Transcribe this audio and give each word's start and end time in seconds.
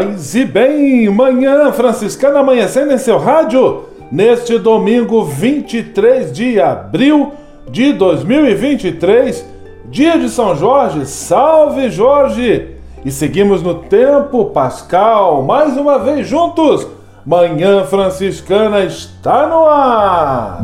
Paz 0.00 0.34
e 0.34 0.46
bem, 0.46 1.10
manhã 1.10 1.70
franciscana 1.72 2.38
amanhecendo 2.38 2.90
em 2.90 2.96
seu 2.96 3.18
rádio, 3.18 3.84
neste 4.10 4.58
domingo 4.58 5.24
23 5.24 6.32
de 6.32 6.58
abril 6.58 7.34
de 7.70 7.92
2023, 7.92 9.46
dia 9.90 10.18
de 10.18 10.30
São 10.30 10.56
Jorge, 10.56 11.04
salve 11.04 11.90
Jorge! 11.90 12.76
E 13.04 13.10
seguimos 13.10 13.62
no 13.62 13.74
tempo 13.74 14.46
pascal, 14.46 15.42
mais 15.42 15.76
uma 15.76 15.98
vez 15.98 16.26
juntos, 16.26 16.86
manhã 17.26 17.84
franciscana 17.84 18.82
está 18.82 19.46
no 19.46 19.66
ar! 19.66 20.62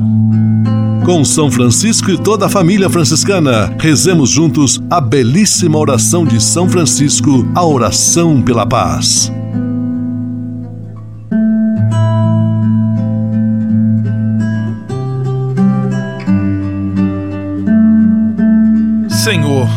Com 1.07 1.25
São 1.25 1.49
Francisco 1.53 2.11
e 2.11 2.19
toda 2.19 2.47
a 2.47 2.49
família 2.49 2.91
franciscana, 2.91 3.73
rezemos 3.79 4.29
juntos 4.29 4.83
a 4.91 5.01
belíssima 5.01 5.79
oração 5.79 6.25
de 6.25 6.43
São 6.43 6.69
Francisco, 6.69 7.49
a 7.55 7.65
oração 7.65 8.43
pela 8.43 8.67
paz. 8.67 9.33
Senhor, 19.09 19.69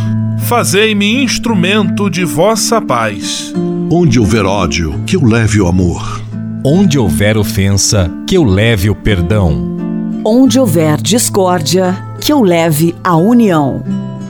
fazei-me 0.48 1.24
instrumento 1.24 2.10
de 2.10 2.26
vossa 2.26 2.82
paz. 2.82 3.54
Onde 3.92 4.20
houver 4.20 4.48
ódio, 4.48 5.00
que 5.06 5.16
eu 5.16 5.24
leve 5.24 5.62
o 5.62 5.68
amor. 5.68 6.24
Onde 6.66 6.98
houver 6.98 7.38
ofensa, 7.38 8.12
que 8.26 8.36
eu 8.36 8.44
leve 8.44 8.90
o 8.90 8.96
perdão. 8.96 9.79
Onde 10.26 10.60
houver 10.60 11.02
discórdia, 11.02 11.98
que 12.20 12.34
eu 12.34 12.42
leve 12.42 12.94
a 13.02 13.16
união. 13.16 13.82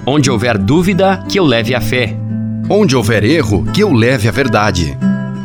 Onde 0.05 0.29
houver 0.29 0.55
dúvida, 0.55 1.25
que 1.27 1.39
eu 1.39 1.43
leve 1.43 1.73
a 1.73 1.81
fé. 1.81 2.15
Onde 2.69 2.95
houver 2.95 3.23
erro, 3.23 3.65
que 3.73 3.81
eu 3.81 3.91
leve 3.91 4.27
a 4.27 4.31
verdade. 4.31 4.95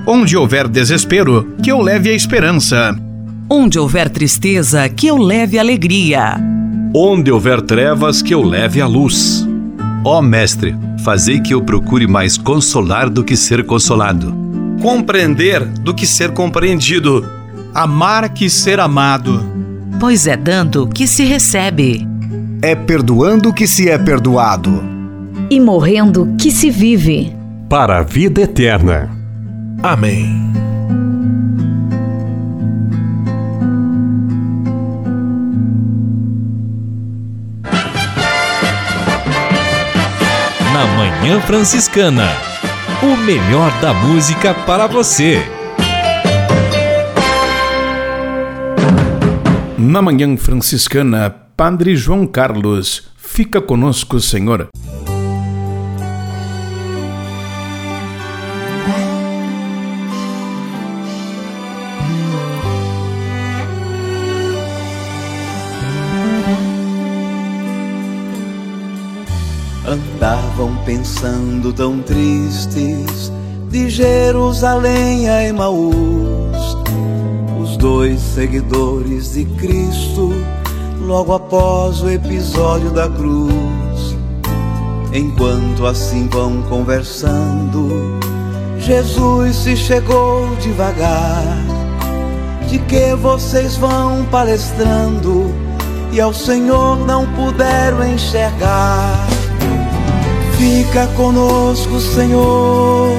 Onde 0.07 0.37
houver 0.37 0.69
desespero, 0.69 1.55
que 1.63 1.73
eu 1.73 1.81
leve 1.81 2.11
a 2.11 2.13
esperança. 2.13 2.95
Onde 3.49 3.79
houver 3.79 4.11
tristeza, 4.11 4.87
que 4.87 5.07
eu 5.07 5.17
leve 5.17 5.59
alegria. 5.59 6.39
Onde 6.95 7.33
houver 7.33 7.63
trevas, 7.63 8.21
que 8.21 8.35
eu 8.35 8.43
leve 8.43 8.83
a 8.83 8.87
luz. 8.87 9.49
Ó 10.05 10.21
Mestre, 10.21 10.77
fazei 11.03 11.41
que 11.41 11.55
eu 11.55 11.63
procure 11.63 12.07
mais 12.07 12.37
consolar 12.37 13.09
do 13.09 13.25
que 13.25 13.35
ser 13.35 13.65
consolado. 13.65 14.35
Compreender 14.83 15.65
do 15.65 15.95
que 15.95 16.07
ser 16.07 16.33
compreendido. 16.33 17.27
Amar 17.75 18.29
que 18.29 18.51
ser 18.51 18.79
amado 18.79 19.54
pois 19.99 20.27
é 20.27 20.37
dando 20.37 20.87
que 20.87 21.07
se 21.07 21.25
recebe. 21.25 22.07
É 22.63 22.75
perdoando 22.75 23.53
que 23.53 23.67
se 23.67 23.89
é 23.89 23.99
perdoado. 23.99 24.83
E 25.51 25.61
morrendo 25.61 26.35
que 26.39 26.51
se 26.51 26.71
vive. 26.71 27.35
Para 27.69 27.99
a 27.99 28.03
vida 28.03 28.43
eterna. 28.43 29.11
Amém. 29.83 30.53
Na 40.73 40.87
Manhã 40.97 41.41
Franciscana. 41.43 42.29
O 43.03 43.17
melhor 43.17 43.71
da 43.81 43.93
música 43.93 44.55
para 44.55 44.87
você. 44.87 45.54
Na 49.87 50.01
manhã 50.01 50.35
franciscana, 50.39 51.29
Padre 51.55 51.95
João 51.95 52.27
Carlos, 52.27 53.03
fica 53.19 53.61
conosco, 53.61 54.19
Senhor. 54.19 54.69
Andavam 69.87 70.83
pensando 70.87 71.75
tão 71.75 72.01
tristes 72.01 73.31
de 73.69 73.91
Jerusalém 73.91 75.29
a 75.29 75.47
Emaús 75.47 76.44
dois 77.85 78.19
seguidores 78.19 79.35
de 79.35 79.45
Cristo 79.45 80.33
logo 81.03 81.35
após 81.35 82.01
o 82.01 82.09
episódio 82.09 82.91
da 82.91 83.11
cruz. 83.11 84.17
Enquanto 85.13 85.87
assim 85.87 86.27
vão 86.29 86.63
conversando, 86.63 88.19
Jesus 88.79 89.55
se 89.57 89.77
chegou 89.77 90.49
devagar. 90.63 91.45
De 92.71 92.79
que 92.79 93.15
vocês 93.17 93.77
vão 93.77 94.25
palestrando 94.31 95.55
e 96.11 96.23
ao 96.23 96.33
Senhor 96.33 96.97
não 97.05 97.27
puderam 97.35 98.09
enxergar? 98.09 99.27
Fica 100.57 101.07
conosco, 101.09 102.01
Senhor. 102.01 103.11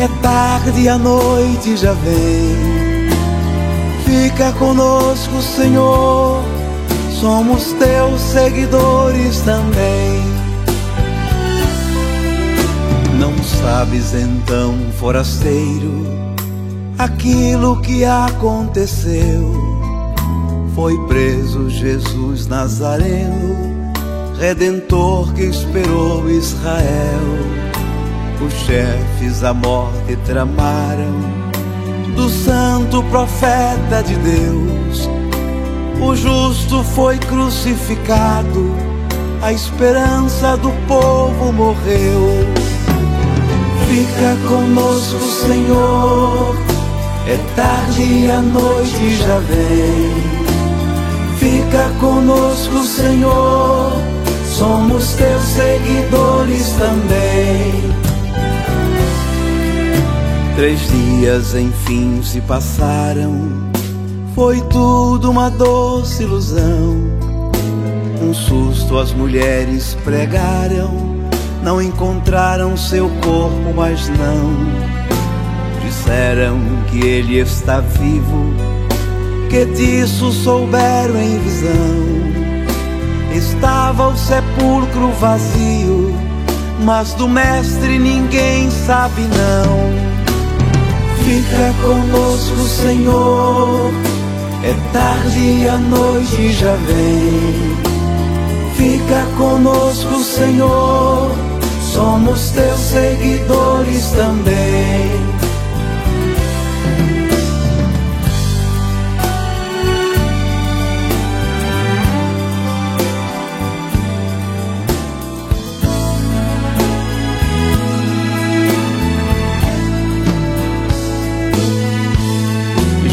É 0.00 0.08
tarde 0.20 0.88
a 0.88 0.98
noite 0.98 1.76
já 1.76 1.92
vem 1.92 2.77
Fica 4.08 4.52
conosco, 4.52 5.42
Senhor. 5.42 6.42
Somos 7.20 7.74
teus 7.74 8.18
seguidores 8.22 9.40
também. 9.40 10.22
Não 13.20 13.36
sabes 13.42 14.14
então, 14.14 14.74
forasteiro, 14.98 16.06
aquilo 16.98 17.82
que 17.82 18.06
aconteceu. 18.06 19.52
Foi 20.74 20.96
preso 21.06 21.68
Jesus 21.68 22.46
Nazareno, 22.46 23.92
redentor 24.40 25.34
que 25.34 25.42
esperou 25.42 26.30
Israel. 26.30 27.20
Os 28.40 28.54
chefes 28.54 29.44
a 29.44 29.52
morte 29.52 30.16
tramaram 30.24 31.47
do 32.18 32.28
santo 32.28 33.00
profeta 33.04 34.02
de 34.02 34.16
Deus. 34.16 35.08
O 36.02 36.16
justo 36.16 36.82
foi 36.82 37.16
crucificado, 37.16 38.74
a 39.40 39.52
esperança 39.52 40.56
do 40.56 40.70
povo 40.88 41.52
morreu. 41.52 42.44
Fica 43.86 44.48
conosco, 44.48 45.20
Senhor, 45.46 46.56
é 47.28 47.36
tarde 47.54 48.02
e 48.02 48.28
a 48.28 48.42
noite 48.42 49.14
já 49.14 49.38
vem. 49.38 50.12
Fica 51.38 51.88
conosco, 52.00 52.82
Senhor, 52.82 53.92
somos 54.44 55.12
teus 55.12 55.42
seguidores 55.44 56.72
também. 56.72 57.97
Três 60.58 60.80
dias 60.88 61.54
enfim 61.54 62.20
se 62.20 62.40
passaram, 62.40 63.70
foi 64.34 64.60
tudo 64.62 65.30
uma 65.30 65.48
doce 65.48 66.24
ilusão. 66.24 66.96
Um 68.20 68.34
susto 68.34 68.98
as 68.98 69.12
mulheres 69.12 69.96
pregaram, 70.02 70.90
não 71.62 71.80
encontraram 71.80 72.76
seu 72.76 73.08
corpo, 73.22 73.72
mas 73.76 74.08
não. 74.08 74.56
Disseram 75.80 76.58
que 76.90 77.06
ele 77.06 77.38
está 77.38 77.78
vivo, 77.78 78.52
que 79.48 79.64
disso 79.64 80.32
souberam 80.32 81.22
em 81.22 81.38
visão. 81.38 82.02
Estava 83.32 84.08
o 84.08 84.16
sepulcro 84.16 85.12
vazio, 85.20 86.12
mas 86.84 87.14
do 87.14 87.28
Mestre 87.28 87.96
ninguém 87.96 88.68
sabe 88.72 89.22
não. 89.22 90.07
Fica 91.28 91.74
conosco, 91.82 92.56
Senhor. 92.56 93.92
É 94.64 94.74
tarde 94.94 95.38
e 95.38 95.68
a 95.68 95.76
noite 95.76 96.52
já 96.54 96.74
vem. 96.74 97.76
Fica 98.74 99.26
conosco, 99.36 100.24
Senhor. 100.24 101.30
somos 101.92 102.48
teus 102.52 102.80
seguidores 102.80 104.10
também. 104.12 105.27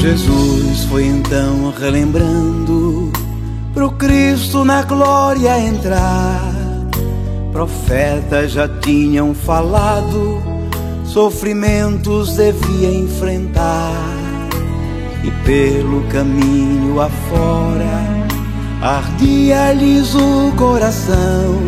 Jesus 0.07 0.83
foi 0.83 1.07
então 1.07 1.73
relembrando 1.75 3.11
pro 3.73 3.89
Cristo 3.89 4.63
na 4.63 4.83
glória 4.83 5.59
entrar. 5.59 6.53
Profetas 7.51 8.51
já 8.51 8.67
tinham 8.67 9.33
falado, 9.33 10.43
sofrimentos 11.05 12.35
devia 12.35 12.93
enfrentar. 12.93 13.95
E 15.23 15.31
pelo 15.43 16.03
caminho 16.09 17.01
afora, 17.01 18.27
ardia-lhes 18.83 20.13
o 20.13 20.51
coração. 20.55 21.59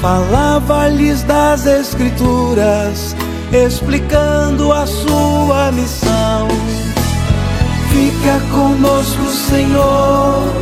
Falava-lhes 0.00 1.22
das 1.24 1.66
Escrituras, 1.66 3.14
explicando 3.52 4.72
a 4.72 4.86
sua 4.86 5.70
missão. 5.70 6.48
Fica 7.96 8.38
conosco, 8.52 9.24
Senhor. 9.48 10.52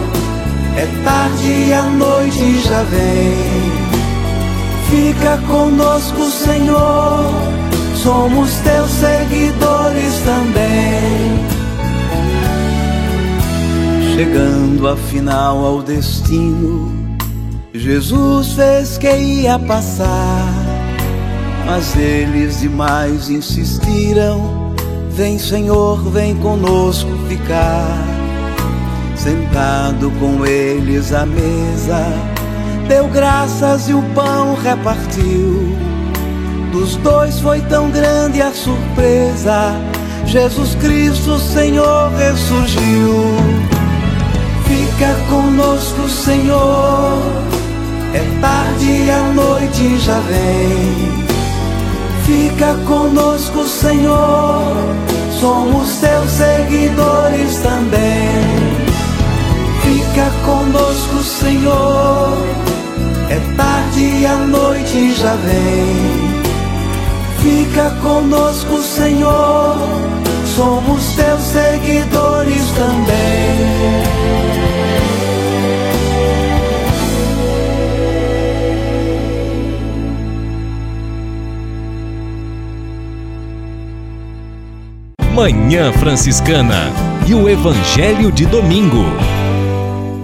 É 0.76 0.86
tarde 1.02 1.48
e 1.48 1.72
a 1.72 1.82
noite 1.82 2.60
já 2.60 2.84
vem. 2.84 3.34
Fica 4.88 5.36
conosco, 5.48 6.30
Senhor. 6.30 7.34
Somos 7.96 8.52
teus 8.58 8.88
seguidores 8.88 10.14
também. 10.24 11.44
Chegando 14.14 14.86
afinal 14.86 15.58
ao 15.64 15.82
destino, 15.82 17.18
Jesus 17.74 18.52
fez 18.52 18.96
que 18.96 19.12
ia 19.12 19.58
passar, 19.58 20.54
mas 21.66 21.96
eles 21.96 22.60
demais 22.60 23.28
insistiram 23.28 24.63
Vem, 25.16 25.38
Senhor, 25.38 26.02
vem 26.10 26.34
conosco 26.34 27.08
ficar. 27.28 28.04
Sentado 29.14 30.10
com 30.18 30.44
eles 30.44 31.12
à 31.12 31.24
mesa, 31.24 32.04
deu 32.88 33.06
graças 33.06 33.88
e 33.88 33.94
o 33.94 34.02
pão 34.12 34.56
repartiu. 34.56 35.78
Dos 36.72 36.96
dois 36.96 37.38
foi 37.38 37.60
tão 37.60 37.90
grande 37.90 38.42
a 38.42 38.52
surpresa. 38.52 39.76
Jesus 40.26 40.74
Cristo, 40.74 41.38
Senhor, 41.38 42.10
ressurgiu. 42.10 43.14
Fica 44.64 45.14
conosco, 45.30 46.08
Senhor. 46.08 47.22
É 48.12 48.40
tarde 48.40 48.84
e 48.84 49.10
a 49.12 49.32
noite 49.32 49.96
já 49.98 50.18
vem. 50.18 51.23
Fica 52.24 52.74
conosco, 52.86 53.66
Senhor. 53.66 54.76
Somos 55.38 55.96
teus 55.96 56.30
seguidores 56.30 57.58
também. 57.58 58.84
Fica 59.82 60.30
conosco, 60.44 61.22
Senhor. 61.22 62.38
É 63.28 63.38
tarde 63.56 64.00
e 64.00 64.26
a 64.26 64.36
noite 64.36 65.12
já 65.12 65.34
vem. 65.34 66.34
Fica 67.42 67.90
conosco, 68.00 68.82
Senhor. 68.82 69.76
Somos 70.56 71.04
teus 71.16 71.42
seguidores 71.42 72.70
também. 72.70 74.03
Manhã 85.34 85.92
Franciscana 85.94 86.92
e 87.26 87.34
o 87.34 87.48
Evangelho 87.48 88.30
de 88.30 88.46
Domingo. 88.46 89.02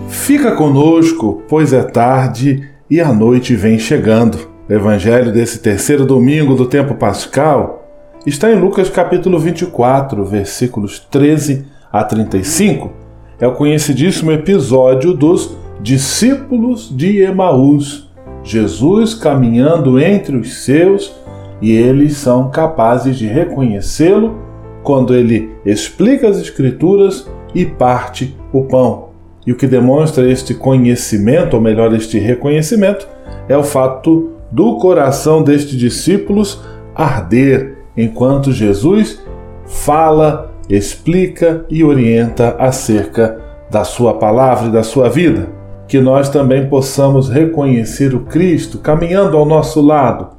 Fica 0.08 0.52
conosco, 0.54 1.42
pois 1.48 1.72
é 1.72 1.82
tarde 1.82 2.68
e 2.88 3.00
a 3.00 3.12
noite 3.12 3.56
vem 3.56 3.76
chegando. 3.76 4.38
O 4.68 4.72
Evangelho 4.72 5.32
desse 5.32 5.58
terceiro 5.58 6.06
domingo 6.06 6.54
do 6.54 6.64
tempo 6.64 6.94
pascal 6.94 7.90
está 8.24 8.52
em 8.52 8.60
Lucas 8.60 8.88
capítulo 8.88 9.36
24, 9.40 10.24
versículos 10.24 11.00
13 11.00 11.66
a 11.92 12.04
35. 12.04 12.92
É 13.40 13.48
o 13.48 13.56
conhecidíssimo 13.56 14.30
episódio 14.30 15.12
dos 15.12 15.56
discípulos 15.82 16.88
de 16.88 17.20
Emaús. 17.20 18.08
Jesus 18.44 19.14
caminhando 19.14 19.98
entre 19.98 20.36
os 20.36 20.62
seus 20.62 21.12
e 21.60 21.72
eles 21.72 22.16
são 22.16 22.48
capazes 22.48 23.18
de 23.18 23.26
reconhecê-lo 23.26 24.49
quando 24.90 25.14
ele 25.14 25.52
explica 25.64 26.28
as 26.28 26.40
Escrituras 26.40 27.30
e 27.54 27.64
parte 27.64 28.36
o 28.52 28.64
pão. 28.64 29.10
E 29.46 29.52
o 29.52 29.56
que 29.56 29.68
demonstra 29.68 30.28
este 30.28 30.52
conhecimento, 30.52 31.54
ou 31.54 31.62
melhor, 31.62 31.94
este 31.94 32.18
reconhecimento, 32.18 33.06
é 33.48 33.56
o 33.56 33.62
fato 33.62 34.30
do 34.50 34.78
coração 34.78 35.44
destes 35.44 35.78
discípulos 35.78 36.60
arder 36.92 37.76
enquanto 37.96 38.50
Jesus 38.50 39.22
fala, 39.64 40.52
explica 40.68 41.64
e 41.70 41.84
orienta 41.84 42.56
acerca 42.58 43.38
da 43.70 43.84
sua 43.84 44.14
palavra 44.14 44.66
e 44.66 44.72
da 44.72 44.82
sua 44.82 45.08
vida. 45.08 45.50
Que 45.86 46.00
nós 46.00 46.28
também 46.28 46.68
possamos 46.68 47.30
reconhecer 47.30 48.12
o 48.12 48.24
Cristo 48.24 48.78
caminhando 48.78 49.36
ao 49.36 49.46
nosso 49.46 49.80
lado, 49.80 50.30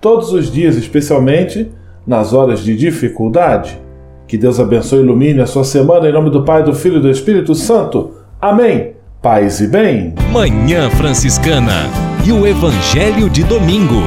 todos 0.00 0.32
os 0.32 0.50
dias, 0.50 0.76
especialmente 0.76 1.70
nas 2.06 2.32
horas 2.32 2.60
de 2.60 2.74
dificuldade 2.74 3.86
que 4.28 4.36
Deus 4.36 4.60
abençoe 4.60 4.98
e 4.98 5.02
ilumine 5.02 5.40
a 5.40 5.46
sua 5.46 5.64
semana 5.64 6.06
em 6.06 6.12
nome 6.12 6.28
do 6.28 6.44
Pai, 6.44 6.62
do 6.62 6.74
Filho 6.74 6.98
e 6.98 7.00
do 7.00 7.10
Espírito 7.10 7.54
Santo. 7.54 8.10
Amém. 8.38 8.92
Paz 9.22 9.60
e 9.60 9.66
bem. 9.66 10.14
Manhã 10.30 10.90
Franciscana 10.90 11.88
e 12.24 12.30
o 12.30 12.46
Evangelho 12.46 13.30
de 13.30 13.42
Domingo. 13.42 14.02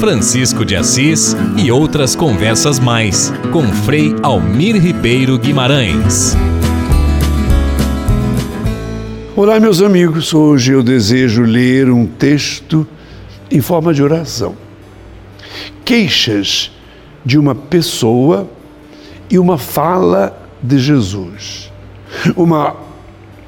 Francisco 0.00 0.64
de 0.64 0.74
Assis 0.74 1.36
e 1.56 1.70
outras 1.70 2.16
conversas 2.16 2.80
mais 2.80 3.32
com 3.52 3.62
Frei 3.62 4.14
Almir 4.20 4.76
Ribeiro 4.76 5.38
Guimarães. 5.38 6.36
Olá, 9.36 9.60
meus 9.60 9.80
amigos. 9.80 10.34
Hoje 10.34 10.72
eu 10.72 10.82
desejo 10.82 11.44
ler 11.44 11.88
um 11.88 12.04
texto 12.04 12.86
em 13.50 13.60
forma 13.60 13.94
de 13.94 14.02
oração. 14.02 14.56
Queixas 15.84 16.75
de 17.26 17.36
uma 17.36 17.56
pessoa 17.56 18.48
e 19.28 19.36
uma 19.36 19.58
fala 19.58 20.40
de 20.62 20.78
Jesus. 20.78 21.72
Uma 22.36 22.76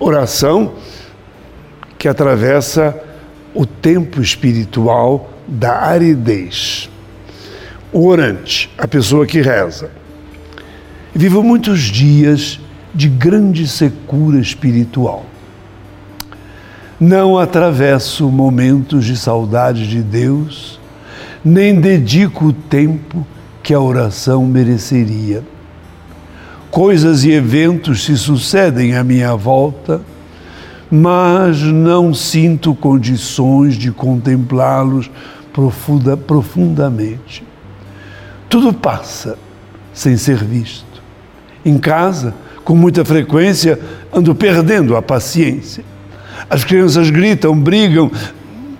oração 0.01 0.73
que 1.97 2.09
atravessa 2.09 3.01
o 3.55 3.65
tempo 3.65 4.21
espiritual 4.21 5.31
da 5.47 5.83
aridez. 5.85 6.91
O 7.93 8.09
orante, 8.09 8.69
a 8.77 8.89
pessoa 8.89 9.25
que 9.25 9.41
reza. 9.41 9.93
Vivo 11.15 11.41
muitos 11.45 11.83
dias 11.83 12.59
de 12.93 13.09
grande 13.09 13.69
secura 13.69 14.41
espiritual. 14.41 15.25
Não 16.99 17.39
atravesso 17.39 18.29
momentos 18.29 19.05
de 19.05 19.17
saudade 19.17 19.89
de 19.89 20.03
Deus, 20.03 20.81
nem 21.45 21.81
dedico 21.81 22.47
o 22.47 22.53
tempo 22.53 23.25
que 23.69 23.75
a 23.75 23.81
oração 23.81 24.47
mereceria. 24.47 25.45
Coisas 26.71 27.23
e 27.25 27.33
eventos 27.33 28.03
se 28.03 28.17
sucedem 28.17 28.97
à 28.97 29.05
minha 29.05 29.37
volta, 29.37 30.01
mas 30.91 31.61
não 31.61 32.15
sinto 32.15 32.75
condições 32.75 33.75
de 33.75 33.93
contemplá-los 33.93 35.11
profunda, 35.53 36.17
profundamente. 36.17 37.45
Tudo 38.49 38.73
passa 38.73 39.37
sem 39.93 40.17
ser 40.17 40.43
visto. 40.43 41.03
Em 41.63 41.77
casa, 41.77 42.35
com 42.65 42.75
muita 42.75 43.05
frequência, 43.05 43.79
ando 44.11 44.35
perdendo 44.35 44.97
a 44.97 45.03
paciência. 45.03 45.85
As 46.49 46.65
crianças 46.65 47.11
gritam, 47.11 47.55
brigam, 47.61 48.11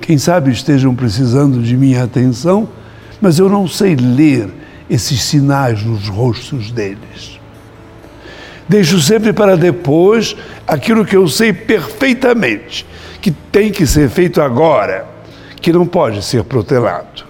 quem 0.01 0.17
sabe 0.17 0.51
estejam 0.51 0.95
precisando 0.95 1.63
de 1.63 1.77
minha 1.77 2.05
atenção, 2.05 2.67
mas 3.21 3.39
eu 3.39 3.51
não 3.51 3.69
sei 3.69 3.95
ler 3.95 4.49
esses 4.89 5.23
sinais 5.23 5.83
nos 5.83 6.09
rostos 6.09 6.71
deles. 6.71 7.39
Deixo 8.69 9.01
sempre 9.01 9.33
para 9.33 9.57
depois 9.57 10.37
aquilo 10.67 11.05
que 11.05 11.17
eu 11.17 11.27
sei 11.27 11.53
perfeitamente, 11.53 12.87
que 13.21 13.31
tem 13.31 13.71
que 13.71 13.87
ser 13.87 14.11
feito 14.11 14.43
agora, 14.43 15.07
que 15.61 15.73
não 15.73 15.87
pode 15.87 16.23
ser 16.23 16.45
protelado. 16.45 17.25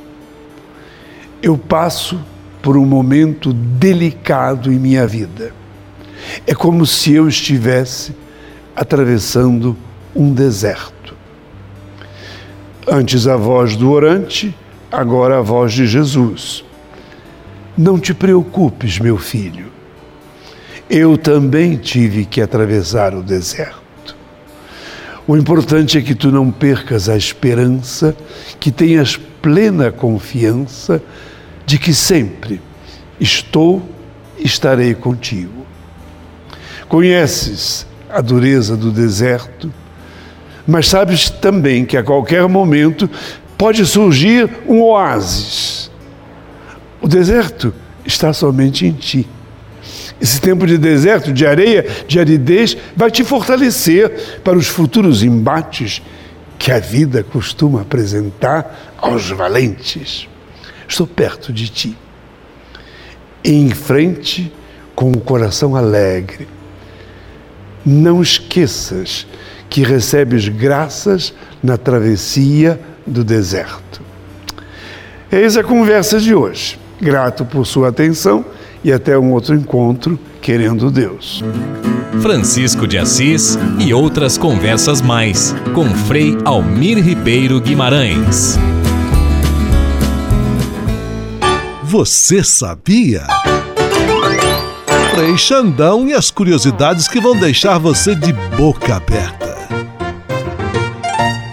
Eu 1.41 1.57
passo 1.57 2.21
por 2.61 2.77
um 2.77 2.85
momento 2.85 3.53
delicado 3.53 4.73
em 4.73 4.79
minha 4.79 5.07
vida. 5.07 5.53
É 6.47 6.55
como 6.55 6.85
se 6.85 7.15
eu 7.15 7.29
estivesse 7.29 8.15
atravessando 8.75 9.77
um 10.15 10.33
deserto. 10.33 11.17
Antes 12.87 13.27
a 13.27 13.37
voz 13.37 13.77
do 13.77 13.91
orante, 13.91 14.55
agora 14.91 15.39
a 15.39 15.43
voz 15.43 15.73
de 15.73 15.87
Jesus. 15.87 16.65
Não 17.79 17.97
te 17.97 18.13
preocupes, 18.13 18.99
meu 18.99 19.17
filho. 19.17 19.67
Eu 20.91 21.17
também 21.17 21.77
tive 21.77 22.25
que 22.25 22.41
atravessar 22.41 23.15
o 23.15 23.23
deserto. 23.23 24.17
O 25.29 25.37
importante 25.37 25.97
é 25.97 26.03
que 26.03 26.13
tu 26.13 26.33
não 26.33 26.51
percas 26.51 27.09
a 27.09 27.17
esperança, 27.17 28.17
que 28.59 28.73
tenhas 28.73 29.17
plena 29.17 29.93
confiança 29.93 31.01
de 31.65 31.79
que 31.79 31.95
sempre 31.95 32.61
estou 33.21 33.89
e 34.37 34.45
estarei 34.45 34.93
contigo. 34.93 35.65
Conheces 36.89 37.87
a 38.11 38.21
dureza 38.21 38.77
do 38.77 38.91
deserto, 38.91 39.73
mas 40.67 40.89
sabes 40.89 41.31
também 41.31 41.85
que 41.85 41.97
a 41.97 42.03
qualquer 42.03 42.49
momento 42.49 43.09
pode 43.57 43.87
surgir 43.87 44.51
um 44.67 44.83
oásis. 44.83 45.78
O 47.01 47.09
deserto 47.09 47.73
está 48.05 48.33
somente 48.33 48.87
em 48.87 48.93
ti. 48.93 49.29
Esse 50.21 50.41
tempo 50.41 50.67
de 50.67 50.77
deserto, 50.77 51.33
de 51.33 51.47
areia, 51.47 51.87
de 52.07 52.19
aridez, 52.19 52.77
vai 52.97 53.11
te 53.11 53.23
fortalecer 53.23 54.41
para 54.43 54.59
os 54.59 54.67
futuros 54.67 55.23
embates 55.23 56.03
que 56.59 56.73
a 56.73 56.81
vida 56.81 57.23
costuma 57.23 57.83
apresentar 57.83 58.97
aos 58.99 59.31
valentes. 59.31 60.29
Estou 60.89 61.07
perto 61.07 61.53
de 61.53 61.69
ti. 61.69 61.97
Em 63.45 63.71
frente, 63.71 64.53
com 64.95 65.13
o 65.13 65.21
coração 65.21 65.77
alegre. 65.77 66.49
Não 67.87 68.21
esqueças 68.21 69.27
que 69.71 69.83
recebes 69.83 70.49
graças 70.49 71.33
na 71.63 71.77
travessia 71.77 72.81
do 73.07 73.23
deserto. 73.23 74.03
Eis 75.31 75.57
a 75.57 75.63
conversa 75.63 76.19
de 76.19 76.35
hoje. 76.35 76.79
Grato 77.01 77.45
por 77.45 77.67
sua 77.67 77.89
atenção 77.89 78.45
e 78.83 78.93
até 78.93 79.19
um 79.19 79.33
outro 79.33 79.55
encontro, 79.55 80.19
querendo 80.41 80.91
Deus. 80.91 81.43
Francisco 82.21 82.87
de 82.87 82.99
Assis 82.99 83.59
e 83.79 83.95
outras 83.95 84.37
conversas 84.37 85.01
mais 85.01 85.55
com 85.75 85.85
Frei 85.85 86.37
Almir 86.45 86.99
Ribeiro 86.99 87.61
Guimarães. 87.61 88.59
Você 91.85 92.43
sabia? 92.45 93.27
Frei 95.15 95.39
Xandão 95.39 96.07
e 96.07 96.13
as 96.13 96.31
curiosidades 96.31 97.09
que 97.09 97.21
vão 97.21 97.37
deixar 97.37 97.79
você 97.79 98.15
de 98.15 98.33
boca 98.33 98.97
aberta. 98.97 99.48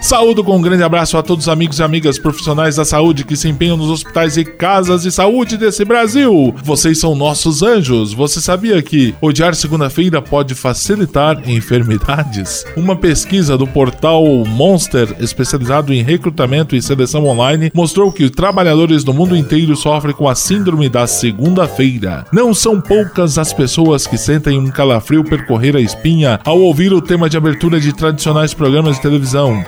Saúdo 0.06 0.44
com 0.44 0.56
um 0.56 0.62
grande 0.62 0.84
abraço 0.84 1.18
a 1.18 1.22
todos 1.22 1.46
os 1.46 1.48
amigos 1.48 1.80
e 1.80 1.82
amigas 1.82 2.16
profissionais 2.16 2.76
da 2.76 2.84
saúde 2.84 3.24
que 3.24 3.36
se 3.36 3.48
empenham 3.48 3.76
nos 3.76 3.90
hospitais 3.90 4.36
e 4.36 4.44
casas 4.44 5.02
de 5.02 5.10
saúde 5.10 5.56
desse 5.56 5.84
Brasil. 5.84 6.54
Vocês 6.62 7.00
são 7.00 7.16
nossos 7.16 7.60
anjos. 7.60 8.12
Você 8.12 8.40
sabia 8.40 8.80
que 8.80 9.16
odiar 9.20 9.56
segunda-feira 9.56 10.22
pode 10.22 10.54
facilitar 10.54 11.42
enfermidades? 11.50 12.64
Uma 12.76 12.94
pesquisa 12.94 13.58
do 13.58 13.66
portal 13.66 14.24
Monster, 14.46 15.12
especializado 15.18 15.92
em 15.92 16.04
recrutamento 16.04 16.76
e 16.76 16.82
seleção 16.82 17.26
online, 17.26 17.72
mostrou 17.74 18.12
que 18.12 18.30
trabalhadores 18.30 19.02
do 19.02 19.12
mundo 19.12 19.36
inteiro 19.36 19.74
sofrem 19.74 20.14
com 20.14 20.28
a 20.28 20.36
síndrome 20.36 20.88
da 20.88 21.08
segunda-feira. 21.08 22.24
Não 22.32 22.54
são 22.54 22.80
poucas 22.80 23.38
as 23.38 23.52
pessoas 23.52 24.06
que 24.06 24.16
sentem 24.16 24.56
um 24.56 24.70
calafrio 24.70 25.24
percorrer 25.24 25.74
a 25.74 25.80
espinha 25.80 26.38
ao 26.44 26.60
ouvir 26.60 26.92
o 26.92 27.02
tema 27.02 27.28
de 27.28 27.36
abertura 27.36 27.80
de 27.80 27.92
tradicionais 27.92 28.54
programas 28.54 28.94
de 28.94 29.02
televisão 29.02 29.64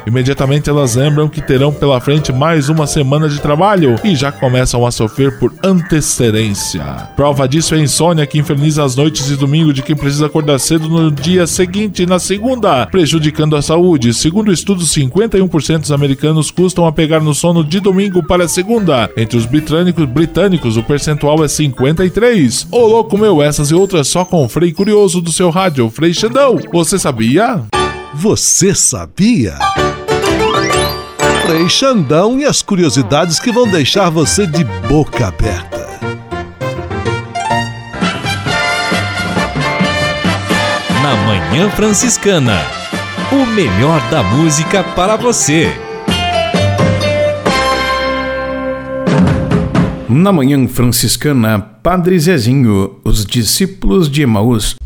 elas 0.69 0.95
lembram 0.95 1.29
que 1.29 1.41
terão 1.41 1.73
pela 1.73 2.01
frente 2.01 2.33
mais 2.33 2.69
uma 2.69 2.87
semana 2.87 3.29
de 3.29 3.41
trabalho 3.41 3.97
e 4.05 4.15
já 4.15 4.31
começam 4.31 4.87
a 4.87 4.91
sofrer 4.91 5.39
por 5.39 5.53
antecedência. 5.63 6.85
Prova 7.17 7.49
disso 7.49 7.75
é 7.75 7.79
a 7.79 7.81
insônia 7.81 8.27
que 8.27 8.39
inferniza 8.39 8.85
as 8.85 8.97
noites 8.97 9.27
de 9.27 9.37
domingo 9.37 9.73
de 9.73 9.83
quem 9.83 9.97
precisa 9.97 10.27
acordar 10.27 10.59
cedo 10.59 10.89
no 10.89 11.11
dia 11.11 11.47
seguinte, 11.47 12.05
na 12.07 12.19
segunda, 12.19 12.87
prejudicando 12.87 13.57
a 13.57 13.63
saúde. 13.63 14.13
Segundo 14.13 14.49
o 14.49 14.53
estudo, 14.53 14.83
51% 14.85 15.79
dos 15.79 15.93
americanos 15.93 16.51
custam 16.51 16.87
a 16.87 16.93
pegar 16.93 17.21
no 17.21 17.35
sono 17.35 17.65
de 17.65 17.81
domingo 17.81 18.23
para 18.23 18.49
segunda. 18.49 19.11
Entre 19.17 19.37
os 19.37 19.47
britânicos, 19.47 20.05
britânicos 20.05 20.77
o 20.77 20.83
percentual 20.83 21.45
é 21.45 21.49
53. 21.49 22.69
Ô 22.71 22.87
louco 22.87 23.17
meu, 23.17 23.43
essas 23.43 23.71
e 23.71 23.75
outras 23.75 24.09
só 24.09 24.25
com 24.25 24.45
o 24.45 24.49
Frei 24.49 24.73
Curioso 24.73 25.21
do 25.21 25.33
seu 25.33 25.51
rádio, 25.51 25.91
Frei 25.91 26.13
Xandão. 26.13 26.59
Você 26.73 26.99
sabia? 26.99 27.63
Você 28.15 28.75
sabia? 28.75 29.55
Frei 31.49 31.67
Xandão 31.67 32.39
e 32.39 32.45
as 32.45 32.61
curiosidades 32.61 33.41
que 33.41 33.51
vão 33.51 33.67
deixar 33.67 34.11
você 34.11 34.47
de 34.47 34.65
boca 34.87 35.29
aberta. 35.29 35.99
Na 41.03 41.17
Manhã 41.27 41.71
Franciscana, 41.71 42.61
o 43.33 43.47
melhor 43.47 43.99
da 44.11 44.23
música 44.23 44.85
para 44.85 45.17
você. 45.17 45.73
Na 50.07 50.31
Manhã 50.31 50.69
Franciscana, 50.69 51.59
Padre 51.59 52.19
Zezinho, 52.19 53.01
os 53.03 53.25
discípulos 53.25 54.11
de 54.11 54.21
Emaús. 54.21 54.77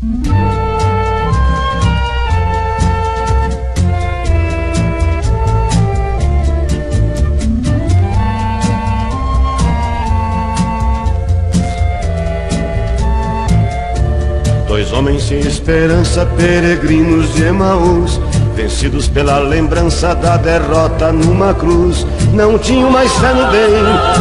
Homens 14.93 15.23
sem 15.23 15.39
esperança, 15.39 16.25
peregrinos 16.37 17.33
de 17.33 17.43
Emaús, 17.43 18.21
vencidos 18.55 19.07
pela 19.07 19.39
lembrança 19.39 20.13
da 20.13 20.37
derrota 20.37 21.11
numa 21.11 21.53
cruz. 21.53 22.05
Não 22.33 22.57
tinham 22.59 22.91
mais 22.91 23.11
fé 23.13 23.33
no 23.33 23.51
bem, 23.51 23.73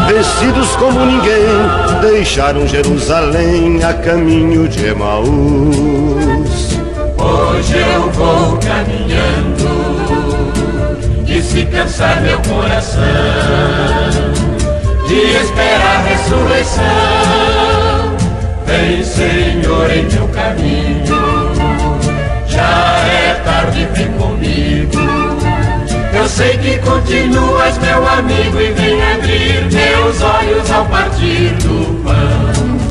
vencidos 0.09 0.75
como 0.77 1.05
ninguém, 1.05 1.47
deixaram 2.01 2.67
Jerusalém 2.67 3.85
a 3.85 3.93
caminho 3.93 4.67
de 4.67 4.87
Emaús. 4.87 6.73
Hoje 7.19 7.77
eu 7.77 8.11
vou 8.11 8.59
caminhando, 8.59 9.69
e 11.27 11.43
se 11.43 11.65
cansar 11.67 12.21
meu 12.23 12.39
coração 12.41 13.03
de 15.07 15.15
esperar 15.15 15.97
a 15.97 16.01
ressurreição 16.01 17.52
Vem, 18.73 19.05
Senhor, 19.05 19.91
em 19.91 20.05
meu 20.05 20.27
caminho. 20.29 21.53
Já 22.47 23.07
é 23.07 23.35
tarde, 23.45 23.87
vem 23.93 24.11
comigo. 24.13 24.99
Eu 26.15 26.27
sei 26.27 26.57
que 26.57 26.79
continuas, 26.79 27.77
meu 27.77 28.09
amigo, 28.09 28.59
e 28.59 28.73
vem 28.73 29.03
abrir 29.13 29.71
meus 29.71 30.23
olhos 30.23 30.71
ao 30.71 30.87
partir 30.87 31.51
do 31.63 32.03
pão. 32.03 32.82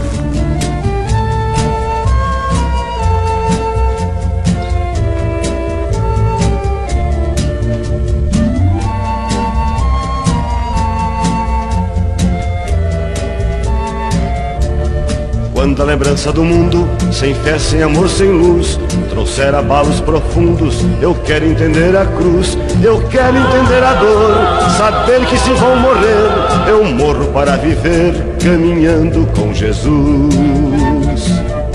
Quando 15.61 15.79
a 15.79 15.85
lembrança 15.85 16.33
do 16.33 16.43
mundo, 16.43 16.89
sem 17.11 17.35
fé, 17.35 17.59
sem 17.59 17.83
amor, 17.83 18.09
sem 18.09 18.31
luz, 18.31 18.79
trouxer 19.11 19.53
abalos 19.53 20.01
profundos, 20.01 20.83
eu 20.99 21.13
quero 21.13 21.45
entender 21.45 21.95
a 21.95 22.03
cruz, 22.03 22.57
eu 22.83 22.99
quero 23.09 23.37
entender 23.37 23.83
a 23.83 23.93
dor, 23.93 24.71
saber 24.75 25.23
que 25.27 25.37
se 25.37 25.51
vão 25.51 25.75
morrer, 25.75 26.67
eu 26.67 26.83
morro 26.83 27.27
para 27.27 27.57
viver, 27.57 28.11
caminhando 28.43 29.27
com 29.35 29.53
Jesus. 29.53 30.33